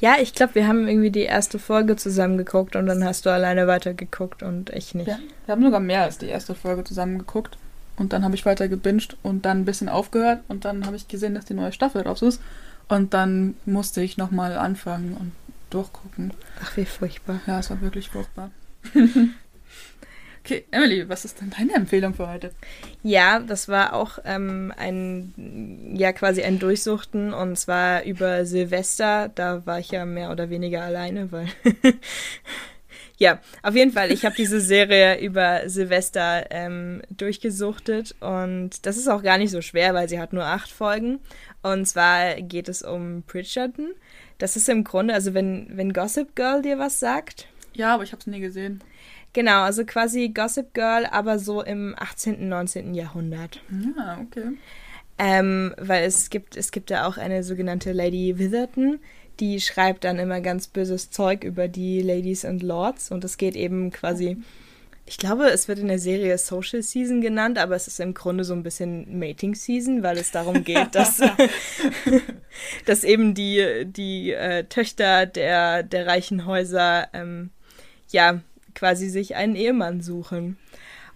Ja, 0.00 0.16
ich 0.20 0.32
glaube, 0.32 0.54
wir 0.54 0.68
haben 0.68 0.86
irgendwie 0.86 1.10
die 1.10 1.22
erste 1.22 1.58
Folge 1.58 1.96
zusammen 1.96 2.38
geguckt 2.38 2.76
und 2.76 2.86
dann 2.86 3.04
hast 3.04 3.26
du 3.26 3.30
alleine 3.30 3.66
weitergeguckt 3.66 4.44
und 4.44 4.70
ich 4.70 4.94
nicht. 4.94 5.08
Ja, 5.08 5.18
wir 5.46 5.52
haben 5.52 5.62
sogar 5.62 5.80
mehr 5.80 6.02
als 6.02 6.18
die 6.18 6.26
erste 6.26 6.54
Folge 6.54 6.84
zusammen 6.84 7.18
geguckt. 7.18 7.58
Und 7.98 8.12
dann 8.12 8.24
habe 8.24 8.34
ich 8.34 8.46
weiter 8.46 8.68
gebinged 8.68 9.16
und 9.22 9.44
dann 9.44 9.60
ein 9.60 9.64
bisschen 9.64 9.88
aufgehört 9.88 10.42
und 10.48 10.64
dann 10.64 10.86
habe 10.86 10.96
ich 10.96 11.08
gesehen, 11.08 11.34
dass 11.34 11.44
die 11.44 11.54
neue 11.54 11.72
Staffel 11.72 12.02
raus 12.02 12.22
ist. 12.22 12.40
Und 12.88 13.12
dann 13.12 13.54
musste 13.66 14.00
ich 14.00 14.16
nochmal 14.16 14.56
anfangen 14.56 15.14
und 15.18 15.32
durchgucken. 15.70 16.32
Ach, 16.62 16.76
wie 16.76 16.84
furchtbar. 16.84 17.40
Ja, 17.46 17.58
es 17.58 17.70
war 17.70 17.80
wirklich 17.82 18.08
furchtbar. 18.08 18.50
okay, 20.44 20.64
Emily, 20.70 21.08
was 21.08 21.24
ist 21.24 21.40
denn 21.40 21.50
deine 21.50 21.74
Empfehlung 21.74 22.14
für 22.14 22.28
heute? 22.28 22.52
Ja, 23.02 23.40
das 23.40 23.68
war 23.68 23.92
auch 23.92 24.18
ähm, 24.24 24.72
ein, 24.78 25.92
ja, 25.94 26.12
quasi 26.12 26.42
ein 26.42 26.58
Durchsuchten 26.58 27.34
und 27.34 27.58
zwar 27.58 28.04
über 28.04 28.46
Silvester. 28.46 29.28
Da 29.28 29.66
war 29.66 29.78
ich 29.80 29.90
ja 29.90 30.06
mehr 30.06 30.30
oder 30.30 30.48
weniger 30.48 30.82
alleine, 30.82 31.30
weil 31.30 31.48
Ja, 33.18 33.40
auf 33.62 33.74
jeden 33.74 33.90
Fall. 33.90 34.12
Ich 34.12 34.24
habe 34.24 34.36
diese 34.36 34.60
Serie 34.60 35.20
über 35.20 35.68
Silvester 35.68 36.46
ähm, 36.50 37.02
durchgesuchtet 37.10 38.14
und 38.20 38.86
das 38.86 38.96
ist 38.96 39.08
auch 39.08 39.24
gar 39.24 39.38
nicht 39.38 39.50
so 39.50 39.60
schwer, 39.60 39.92
weil 39.92 40.08
sie 40.08 40.20
hat 40.20 40.32
nur 40.32 40.44
acht 40.44 40.70
Folgen. 40.70 41.18
Und 41.62 41.86
zwar 41.86 42.36
geht 42.40 42.68
es 42.68 42.82
um 42.82 43.22
Bridgerton. 43.22 43.90
Das 44.38 44.54
ist 44.54 44.68
im 44.68 44.84
Grunde, 44.84 45.14
also 45.14 45.34
wenn, 45.34 45.66
wenn 45.72 45.92
Gossip 45.92 46.36
Girl 46.36 46.62
dir 46.62 46.78
was 46.78 47.00
sagt. 47.00 47.48
Ja, 47.74 47.94
aber 47.94 48.04
ich 48.04 48.12
habe 48.12 48.20
es 48.20 48.28
nie 48.28 48.40
gesehen. 48.40 48.80
Genau, 49.32 49.62
also 49.62 49.84
quasi 49.84 50.28
Gossip 50.28 50.72
Girl, 50.72 51.04
aber 51.06 51.40
so 51.40 51.62
im 51.62 51.96
18., 51.98 52.48
19. 52.48 52.94
Jahrhundert. 52.94 53.60
Ja, 53.96 54.20
okay. 54.20 54.56
Ähm, 55.18 55.74
weil 55.76 56.04
es 56.04 56.30
gibt, 56.30 56.56
es 56.56 56.70
gibt 56.70 56.90
ja 56.90 57.06
auch 57.06 57.18
eine 57.18 57.42
sogenannte 57.42 57.92
Lady 57.92 58.38
Witherton, 58.38 59.00
die 59.40 59.60
schreibt 59.60 60.04
dann 60.04 60.18
immer 60.18 60.40
ganz 60.40 60.66
böses 60.66 61.10
Zeug 61.10 61.44
über 61.44 61.68
die 61.68 62.02
Ladies 62.02 62.44
and 62.44 62.62
Lords 62.62 63.10
und 63.10 63.24
es 63.24 63.36
geht 63.36 63.56
eben 63.56 63.90
quasi. 63.90 64.38
Ich 65.06 65.16
glaube, 65.16 65.46
es 65.46 65.68
wird 65.68 65.78
in 65.78 65.88
der 65.88 65.98
Serie 65.98 66.36
Social 66.36 66.82
Season 66.82 67.22
genannt, 67.22 67.56
aber 67.56 67.74
es 67.74 67.88
ist 67.88 67.98
im 67.98 68.12
Grunde 68.12 68.44
so 68.44 68.52
ein 68.52 68.62
bisschen 68.62 69.18
Mating 69.18 69.54
Season, 69.54 70.02
weil 70.02 70.18
es 70.18 70.32
darum 70.32 70.64
geht, 70.64 70.94
dass, 70.94 71.22
dass 72.84 73.04
eben 73.04 73.32
die, 73.32 73.86
die 73.86 74.32
äh, 74.32 74.64
Töchter 74.64 75.24
der, 75.24 75.82
der 75.82 76.06
reichen 76.06 76.44
Häuser 76.44 77.08
ähm, 77.14 77.48
ja 78.10 78.42
quasi 78.74 79.08
sich 79.08 79.34
einen 79.34 79.56
Ehemann 79.56 80.02
suchen. 80.02 80.58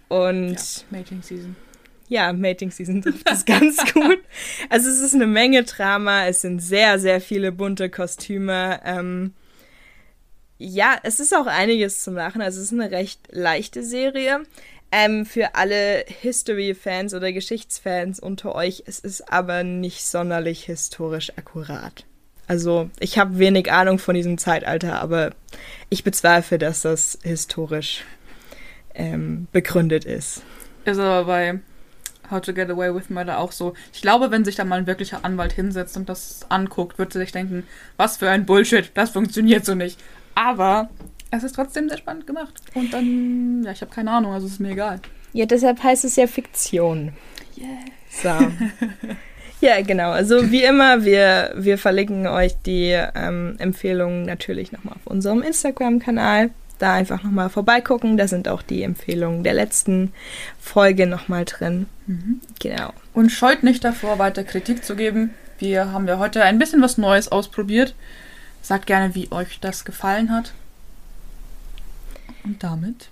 Und 0.07 0.55
ja, 0.55 0.83
Mating 0.89 1.21
Season 1.21 1.55
ja, 2.13 2.31
Mating 2.31 2.69
Season 2.69 3.01
trifft 3.01 3.27
es 3.29 3.43
ganz 3.43 3.77
gut. 3.93 4.19
Also 4.69 4.87
es 4.87 4.99
ist 4.99 5.15
eine 5.15 5.25
Menge 5.25 5.63
Drama, 5.63 6.27
es 6.27 6.41
sind 6.41 6.59
sehr, 6.59 6.99
sehr 6.99 7.19
viele 7.19 7.51
bunte 7.51 7.89
Kostüme. 7.89 8.79
Ähm, 8.85 9.33
ja, 10.59 10.95
es 11.01 11.19
ist 11.19 11.35
auch 11.35 11.47
einiges 11.47 12.03
zum 12.03 12.13
Lachen. 12.13 12.41
Also 12.41 12.59
es 12.59 12.71
ist 12.71 12.79
eine 12.79 12.91
recht 12.91 13.19
leichte 13.31 13.83
Serie. 13.83 14.43
Ähm, 14.91 15.25
für 15.25 15.55
alle 15.55 16.05
History-Fans 16.21 17.15
oder 17.15 17.33
Geschichtsfans 17.33 18.19
unter 18.19 18.53
euch, 18.53 18.83
es 18.85 18.99
ist 18.99 19.33
aber 19.33 19.63
nicht 19.63 20.05
sonderlich 20.05 20.65
historisch 20.65 21.31
akkurat. 21.35 22.05
Also 22.45 22.91
ich 22.99 23.17
habe 23.17 23.39
wenig 23.39 23.71
Ahnung 23.71 23.97
von 23.97 24.13
diesem 24.13 24.37
Zeitalter, 24.37 25.01
aber 25.01 25.31
ich 25.89 26.03
bezweifle, 26.03 26.59
dass 26.59 26.81
das 26.81 27.17
historisch 27.23 28.03
ähm, 28.93 29.47
begründet 29.51 30.05
ist. 30.05 30.43
Ist 30.85 30.99
aber 30.99 31.25
bei 31.25 31.59
How 32.33 32.41
to 32.41 32.53
Get 32.53 32.69
Away 32.69 32.93
with 32.93 33.09
Murder 33.09 33.39
auch 33.39 33.51
so. 33.51 33.73
Ich 33.93 34.01
glaube, 34.01 34.31
wenn 34.31 34.43
sich 34.43 34.55
da 34.55 34.65
mal 34.65 34.79
ein 34.79 34.87
wirklicher 34.87 35.23
Anwalt 35.23 35.53
hinsetzt 35.53 35.95
und 35.95 36.09
das 36.09 36.45
anguckt, 36.49 36.97
wird 36.97 37.13
sich 37.13 37.31
denken, 37.31 37.65
was 37.95 38.17
für 38.17 38.29
ein 38.29 38.45
Bullshit, 38.45 38.91
das 38.95 39.11
funktioniert 39.11 39.63
so 39.63 39.75
nicht. 39.75 39.99
Aber 40.35 40.89
es 41.31 41.43
ist 41.43 41.55
trotzdem 41.55 41.89
sehr 41.89 41.97
spannend 41.97 42.27
gemacht. 42.27 42.53
Und 42.73 42.93
dann, 42.93 43.63
ja, 43.63 43.71
ich 43.71 43.81
habe 43.81 43.93
keine 43.93 44.11
Ahnung, 44.11 44.33
also 44.33 44.47
ist 44.47 44.59
mir 44.59 44.71
egal. 44.71 44.99
Ja, 45.33 45.45
deshalb 45.45 45.81
heißt 45.81 46.05
es 46.05 46.15
ja 46.15 46.27
Fiktion. 46.27 47.13
Yeah. 47.57 47.67
So. 48.09 48.29
ja, 49.61 49.81
genau. 49.81 50.11
Also 50.11 50.51
wie 50.51 50.63
immer, 50.63 51.03
wir, 51.05 51.53
wir 51.55 51.77
verlinken 51.77 52.27
euch 52.27 52.53
die 52.65 52.91
ähm, 53.15 53.55
Empfehlungen 53.57 54.23
natürlich 54.23 54.71
nochmal 54.71 54.95
auf 54.95 55.07
unserem 55.11 55.41
Instagram-Kanal. 55.41 56.51
Da 56.79 56.93
einfach 56.93 57.23
nochmal 57.23 57.49
vorbeigucken. 57.49 58.17
Da 58.17 58.27
sind 58.27 58.47
auch 58.47 58.61
die 58.61 58.83
Empfehlungen 58.83 59.43
der 59.43 59.53
letzten 59.53 60.11
Folge 60.59 61.07
nochmal 61.07 61.45
drin. 61.45 61.87
Mhm. 62.07 62.41
Genau. 62.59 62.93
Und 63.13 63.29
scheut 63.31 63.63
nicht 63.63 63.83
davor, 63.83 64.19
weiter 64.19 64.43
Kritik 64.43 64.83
zu 64.83 64.95
geben. 64.95 65.33
Wir 65.59 65.91
haben 65.91 66.07
ja 66.07 66.17
heute 66.17 66.43
ein 66.43 66.59
bisschen 66.59 66.81
was 66.81 66.97
Neues 66.97 67.31
ausprobiert. 67.31 67.95
Sagt 68.61 68.85
gerne, 68.85 69.15
wie 69.15 69.31
euch 69.31 69.59
das 69.59 69.85
gefallen 69.85 70.31
hat. 70.31 70.53
Und 72.43 72.63
damit 72.63 73.09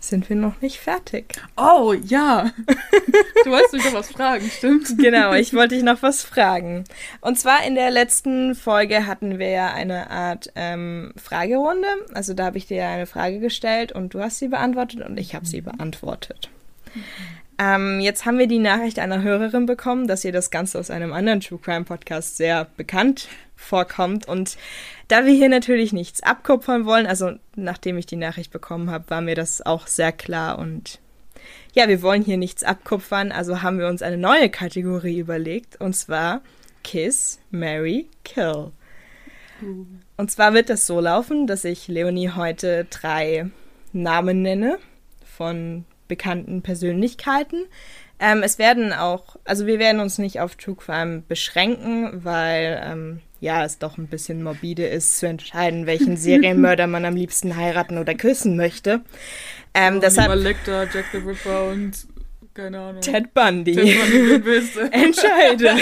Sind 0.00 0.30
wir 0.30 0.36
noch 0.36 0.62
nicht 0.62 0.78
fertig? 0.78 1.34
Oh, 1.56 1.92
ja. 1.92 2.50
Du 3.44 3.50
wolltest 3.50 3.72
mich 3.72 3.84
noch 3.84 3.94
was 3.94 4.10
fragen, 4.10 4.50
stimmt? 4.50 4.98
Genau, 4.98 5.32
ich 5.32 5.54
wollte 5.54 5.74
dich 5.74 5.82
noch 5.82 6.02
was 6.02 6.22
fragen. 6.22 6.84
Und 7.20 7.38
zwar 7.38 7.64
in 7.64 7.74
der 7.74 7.90
letzten 7.90 8.54
Folge 8.54 9.06
hatten 9.06 9.38
wir 9.38 9.48
ja 9.48 9.72
eine 9.72 10.10
Art 10.10 10.52
ähm, 10.56 11.12
Fragerunde. 11.16 11.88
Also 12.12 12.34
da 12.34 12.44
habe 12.44 12.58
ich 12.58 12.66
dir 12.66 12.86
eine 12.86 13.06
Frage 13.06 13.40
gestellt 13.40 13.92
und 13.92 14.12
du 14.12 14.20
hast 14.20 14.38
sie 14.38 14.48
beantwortet 14.48 15.00
und 15.00 15.18
ich 15.18 15.34
habe 15.34 15.46
sie 15.46 15.62
beantwortet. 15.62 16.50
Ähm, 17.58 18.00
jetzt 18.00 18.26
haben 18.26 18.38
wir 18.38 18.46
die 18.46 18.58
Nachricht 18.58 18.98
einer 18.98 19.22
Hörerin 19.22 19.66
bekommen, 19.66 20.06
dass 20.06 20.24
ihr 20.24 20.32
das 20.32 20.50
Ganze 20.50 20.78
aus 20.78 20.90
einem 20.90 21.12
anderen 21.12 21.40
True 21.40 21.60
Crime 21.62 21.84
Podcast 21.84 22.36
sehr 22.36 22.66
bekannt 22.76 23.28
vorkommt. 23.60 24.26
Und 24.26 24.56
da 25.08 25.24
wir 25.24 25.32
hier 25.32 25.48
natürlich 25.48 25.92
nichts 25.92 26.22
abkupfern 26.22 26.86
wollen, 26.86 27.06
also 27.06 27.32
nachdem 27.54 27.98
ich 27.98 28.06
die 28.06 28.16
Nachricht 28.16 28.50
bekommen 28.50 28.90
habe, 28.90 29.10
war 29.10 29.20
mir 29.20 29.34
das 29.34 29.64
auch 29.64 29.86
sehr 29.86 30.12
klar 30.12 30.58
und 30.58 30.98
ja, 31.72 31.88
wir 31.88 32.02
wollen 32.02 32.22
hier 32.22 32.36
nichts 32.36 32.64
abkupfern, 32.64 33.32
also 33.32 33.62
haben 33.62 33.78
wir 33.78 33.86
uns 33.86 34.02
eine 34.02 34.18
neue 34.18 34.50
Kategorie 34.50 35.18
überlegt 35.18 35.80
und 35.80 35.94
zwar 35.94 36.42
Kiss, 36.82 37.38
Mary, 37.50 38.08
Kill. 38.24 38.72
Und 40.16 40.30
zwar 40.30 40.54
wird 40.54 40.70
das 40.70 40.86
so 40.86 41.00
laufen, 41.00 41.46
dass 41.46 41.64
ich 41.64 41.86
Leonie 41.86 42.30
heute 42.30 42.86
drei 42.90 43.50
Namen 43.92 44.42
nenne 44.42 44.78
von 45.24 45.84
bekannten 46.08 46.62
Persönlichkeiten. 46.62 47.66
Ähm, 48.18 48.42
es 48.42 48.58
werden 48.58 48.92
auch, 48.92 49.36
also 49.44 49.66
wir 49.66 49.78
werden 49.78 50.00
uns 50.00 50.18
nicht 50.18 50.40
auf 50.40 50.56
True 50.56 50.76
Crime 50.76 51.22
beschränken, 51.26 52.24
weil 52.24 52.80
ähm, 52.84 53.20
ja, 53.40 53.64
es 53.64 53.78
doch 53.78 53.98
ein 53.98 54.06
bisschen 54.06 54.42
morbide 54.42 54.86
ist 54.86 55.18
zu 55.18 55.26
entscheiden, 55.26 55.86
welchen 55.86 56.16
Serienmörder 56.18 56.86
man 56.86 57.04
am 57.04 57.16
liebsten 57.16 57.56
heiraten 57.56 57.98
oder 57.98 58.14
küssen 58.14 58.56
möchte. 58.56 59.00
Ähm, 59.74 59.96
Oh, 59.96 60.00
deshalb 60.00 60.34
Lecter, 60.34 60.88
Jack 60.92 61.06
the 61.12 61.18
Ripper 61.18 61.70
und 61.70 61.92
keine 62.52 62.80
Ahnung. 62.80 63.00
Ted 63.00 63.32
Bundy. 63.32 63.74
Ted 63.74 64.44
Bundy? 64.44 64.90
Entscheide. 64.90 65.76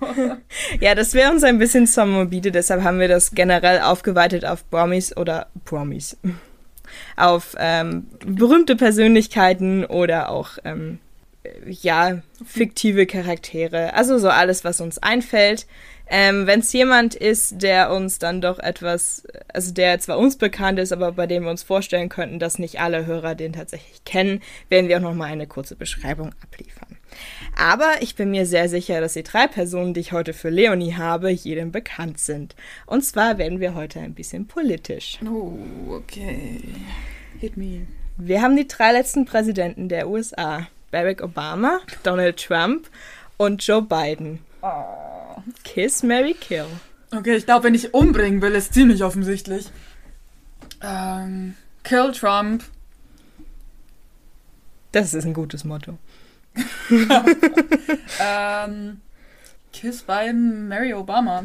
ja, 0.80 0.94
das 0.94 1.14
wäre 1.14 1.32
uns 1.32 1.42
ein 1.42 1.58
bisschen 1.58 1.86
zu 1.86 2.04
morbide, 2.04 2.52
deshalb 2.52 2.82
haben 2.82 3.00
wir 3.00 3.08
das 3.08 3.32
generell 3.32 3.80
aufgeweitet 3.80 4.44
auf 4.44 4.68
Promis 4.70 5.16
oder 5.16 5.48
Promis. 5.64 6.18
Auf 7.16 7.56
ähm, 7.58 8.08
berühmte 8.26 8.76
Persönlichkeiten 8.76 9.84
oder 9.84 10.28
auch 10.28 10.58
ähm, 10.64 10.98
äh, 11.44 11.48
ja, 11.66 12.20
fiktive 12.44 13.06
Charaktere. 13.06 13.94
Also 13.94 14.18
so 14.18 14.28
alles, 14.28 14.64
was 14.64 14.80
uns 14.80 14.98
einfällt. 14.98 15.66
Ähm, 16.12 16.48
Wenn 16.48 16.58
es 16.58 16.72
jemand 16.72 17.14
ist, 17.14 17.62
der 17.62 17.92
uns 17.92 18.18
dann 18.18 18.40
doch 18.40 18.58
etwas, 18.58 19.22
also 19.54 19.72
der 19.72 20.00
zwar 20.00 20.18
uns 20.18 20.36
bekannt 20.36 20.80
ist, 20.80 20.92
aber 20.92 21.12
bei 21.12 21.28
dem 21.28 21.44
wir 21.44 21.50
uns 21.50 21.62
vorstellen 21.62 22.08
könnten, 22.08 22.40
dass 22.40 22.58
nicht 22.58 22.80
alle 22.80 23.06
Hörer 23.06 23.36
den 23.36 23.52
tatsächlich 23.52 24.04
kennen, 24.04 24.42
werden 24.68 24.88
wir 24.88 24.96
auch 24.96 25.02
nochmal 25.02 25.30
eine 25.30 25.46
kurze 25.46 25.76
Beschreibung 25.76 26.32
abliefern. 26.42 26.98
Aber 27.56 27.90
ich 28.00 28.16
bin 28.16 28.32
mir 28.32 28.44
sehr 28.44 28.68
sicher, 28.68 29.00
dass 29.00 29.12
die 29.12 29.22
drei 29.22 29.46
Personen, 29.46 29.94
die 29.94 30.00
ich 30.00 30.12
heute 30.12 30.32
für 30.32 30.50
Leonie 30.50 30.94
habe, 30.94 31.30
jedem 31.30 31.70
bekannt 31.70 32.18
sind. 32.18 32.56
Und 32.86 33.04
zwar 33.04 33.38
werden 33.38 33.60
wir 33.60 33.74
heute 33.76 34.00
ein 34.00 34.14
bisschen 34.14 34.46
politisch. 34.46 35.18
Oh, 35.24 35.52
okay. 35.94 36.60
Hit 37.38 37.56
me. 37.56 37.86
Wir 38.16 38.42
haben 38.42 38.56
die 38.56 38.66
drei 38.66 38.92
letzten 38.92 39.26
Präsidenten 39.26 39.88
der 39.88 40.08
USA. 40.08 40.66
Barack 40.90 41.22
Obama, 41.22 41.78
Donald 42.02 42.36
Trump 42.44 42.90
und 43.36 43.64
Joe 43.64 43.80
Biden. 43.80 44.40
Kiss, 45.64 46.02
Mary 46.02 46.34
Kill. 46.34 46.66
Okay, 47.12 47.36
ich 47.36 47.44
glaube, 47.44 47.64
wenn 47.64 47.74
ich 47.74 47.92
umbringen 47.92 48.40
will, 48.40 48.54
ist 48.54 48.72
ziemlich 48.72 49.02
offensichtlich. 49.02 49.66
Ähm, 50.82 51.54
kill 51.82 52.12
Trump. 52.12 52.64
Das 54.92 55.14
ist 55.14 55.24
ein 55.24 55.34
gutes 55.34 55.64
Motto. 55.64 55.98
Ähm, 58.20 59.00
Kiss 59.72 60.02
Biden, 60.02 60.68
Mary 60.68 60.92
Obama. 60.94 61.44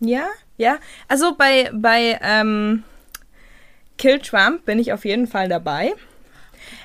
Ja, 0.00 0.26
ja. 0.56 0.78
Also 1.08 1.36
bei, 1.36 1.70
bei 1.72 2.18
ähm, 2.22 2.82
Kill 3.98 4.18
Trump 4.18 4.64
bin 4.64 4.78
ich 4.78 4.92
auf 4.92 5.04
jeden 5.04 5.26
Fall 5.26 5.48
dabei. 5.48 5.94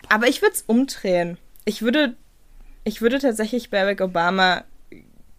Aber 0.10 0.28
ich 0.28 0.42
würde 0.42 0.56
es 0.56 0.64
umdrehen. 0.64 1.38
Ich 1.66 1.82
würde, 1.82 2.16
ich 2.84 3.02
würde 3.02 3.20
tatsächlich 3.20 3.70
Barack 3.70 4.02
Obama 4.02 4.64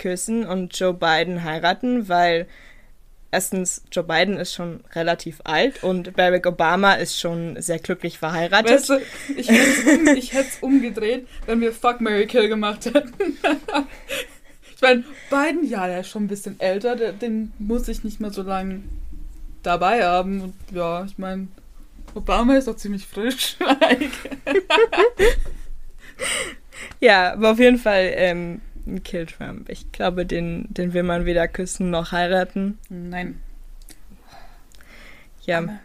küssen 0.00 0.46
und 0.46 0.76
Joe 0.78 0.94
Biden 0.94 1.44
heiraten, 1.44 2.08
weil 2.08 2.46
erstens 3.30 3.84
Joe 3.92 4.02
Biden 4.02 4.38
ist 4.38 4.54
schon 4.54 4.82
relativ 4.94 5.40
alt 5.44 5.84
und 5.84 6.16
Barack 6.16 6.46
Obama 6.46 6.94
ist 6.94 7.20
schon 7.20 7.60
sehr 7.60 7.78
glücklich 7.78 8.18
verheiratet. 8.18 8.72
Weißt 8.72 8.88
du, 8.88 9.00
ich 9.36 9.48
hätte 10.32 10.48
es 10.48 10.58
um, 10.62 10.74
umgedreht, 10.74 11.28
wenn 11.46 11.60
wir 11.60 11.72
Fuck 11.72 12.00
Mary 12.00 12.26
Kill 12.26 12.48
gemacht 12.48 12.86
hätten. 12.86 13.12
ich 14.74 14.80
meine, 14.80 15.04
Biden, 15.28 15.68
ja, 15.68 15.86
der 15.86 16.00
ist 16.00 16.08
schon 16.08 16.24
ein 16.24 16.28
bisschen 16.28 16.58
älter, 16.58 16.96
der, 16.96 17.12
den 17.12 17.52
muss 17.58 17.86
ich 17.88 18.02
nicht 18.02 18.20
mehr 18.20 18.30
so 18.30 18.42
lange 18.42 18.82
dabei 19.62 20.02
haben. 20.04 20.40
Und 20.40 20.54
ja, 20.72 21.04
ich 21.04 21.18
meine, 21.18 21.48
Obama 22.14 22.56
ist 22.56 22.68
auch 22.68 22.76
ziemlich 22.76 23.06
frisch. 23.06 23.56
Ja, 27.00 27.32
aber 27.32 27.52
auf 27.52 27.58
jeden 27.58 27.78
Fall 27.78 28.12
ähm, 28.14 28.60
Kill 29.02 29.26
Trump. 29.26 29.68
Ich 29.68 29.92
glaube, 29.92 30.26
den, 30.26 30.66
den 30.70 30.92
will 30.92 31.02
man 31.02 31.24
weder 31.24 31.48
küssen 31.48 31.90
noch 31.90 32.12
heiraten. 32.12 32.78
Nein. 32.88 33.40
Ja, 35.42 35.80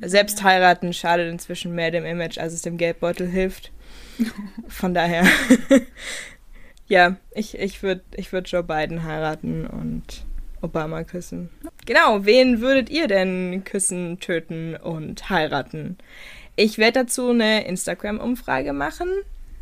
selbst 0.00 0.42
heiraten 0.42 0.92
schadet 0.92 1.30
inzwischen 1.30 1.74
mehr 1.74 1.90
dem 1.90 2.04
Image, 2.04 2.38
als 2.38 2.52
es 2.52 2.62
dem 2.62 2.76
Geldbeutel 2.76 3.28
hilft. 3.28 3.72
Von 4.68 4.94
daher, 4.94 5.24
ja, 6.88 7.16
ich, 7.34 7.58
ich 7.58 7.82
würde 7.82 8.02
ich 8.14 8.32
würd 8.32 8.48
Joe 8.48 8.62
Biden 8.62 9.04
heiraten 9.04 9.66
und 9.66 10.24
Obama 10.62 11.04
küssen. 11.04 11.50
Genau, 11.84 12.24
wen 12.24 12.60
würdet 12.60 12.90
ihr 12.90 13.08
denn 13.08 13.62
küssen, 13.64 14.18
töten 14.20 14.76
und 14.76 15.30
heiraten? 15.30 15.98
Ich 16.56 16.78
werde 16.78 17.00
dazu 17.00 17.30
eine 17.30 17.66
Instagram-Umfrage 17.66 18.72
machen, 18.72 19.08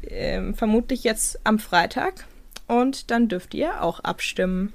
ähm, 0.09 0.55
vermutlich 0.55 1.05
jetzt 1.05 1.41
am 1.45 1.59
Freitag. 1.59 2.27
Und 2.67 3.11
dann 3.11 3.29
dürft 3.29 3.55
ihr 3.55 3.83
auch 3.83 4.01
abstimmen. 4.01 4.73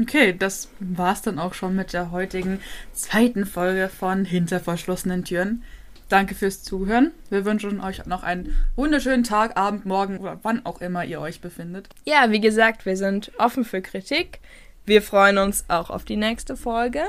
Okay, 0.00 0.36
das 0.38 0.68
war's 0.78 1.22
dann 1.22 1.38
auch 1.38 1.54
schon 1.54 1.74
mit 1.74 1.92
der 1.92 2.10
heutigen 2.10 2.60
zweiten 2.92 3.46
Folge 3.46 3.88
von 3.88 4.24
Hinter 4.24 4.60
verschlossenen 4.60 5.24
Türen. 5.24 5.62
Danke 6.08 6.34
fürs 6.34 6.62
Zuhören. 6.62 7.10
Wir 7.30 7.44
wünschen 7.44 7.80
euch 7.80 8.04
noch 8.06 8.22
einen 8.22 8.54
wunderschönen 8.76 9.24
Tag, 9.24 9.56
Abend, 9.56 9.86
Morgen 9.86 10.18
oder 10.18 10.38
wann 10.42 10.64
auch 10.64 10.80
immer 10.80 11.04
ihr 11.04 11.20
euch 11.20 11.40
befindet. 11.40 11.88
Ja, 12.04 12.30
wie 12.30 12.40
gesagt, 12.40 12.86
wir 12.86 12.96
sind 12.96 13.32
offen 13.38 13.64
für 13.64 13.80
Kritik. 13.80 14.40
Wir 14.84 15.02
freuen 15.02 15.38
uns 15.38 15.64
auch 15.66 15.90
auf 15.90 16.04
die 16.04 16.16
nächste 16.16 16.56
Folge. 16.56 17.02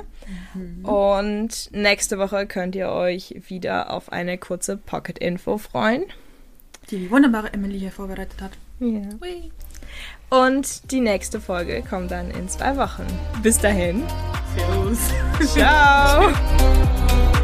Und 0.81 1.69
nächste 1.71 2.17
Woche 2.17 2.47
könnt 2.47 2.73
ihr 2.75 2.89
euch 2.89 3.35
wieder 3.49 3.91
auf 3.91 4.11
eine 4.11 4.39
kurze 4.39 4.77
Pocket-Info 4.77 5.59
freuen. 5.59 6.05
Die 6.89 6.97
die 6.97 7.11
wunderbare 7.11 7.53
Emily 7.53 7.77
hier 7.77 7.91
vorbereitet 7.91 8.41
hat. 8.41 8.51
Ja. 8.79 9.01
Und 10.29 10.91
die 10.91 10.99
nächste 10.99 11.39
Folge 11.39 11.83
kommt 11.87 12.11
dann 12.11 12.31
in 12.31 12.49
zwei 12.49 12.75
Wochen. 12.77 13.05
Bis 13.41 13.57
dahin. 13.59 14.03
Servus. 14.55 15.53
Ciao. 15.53 16.31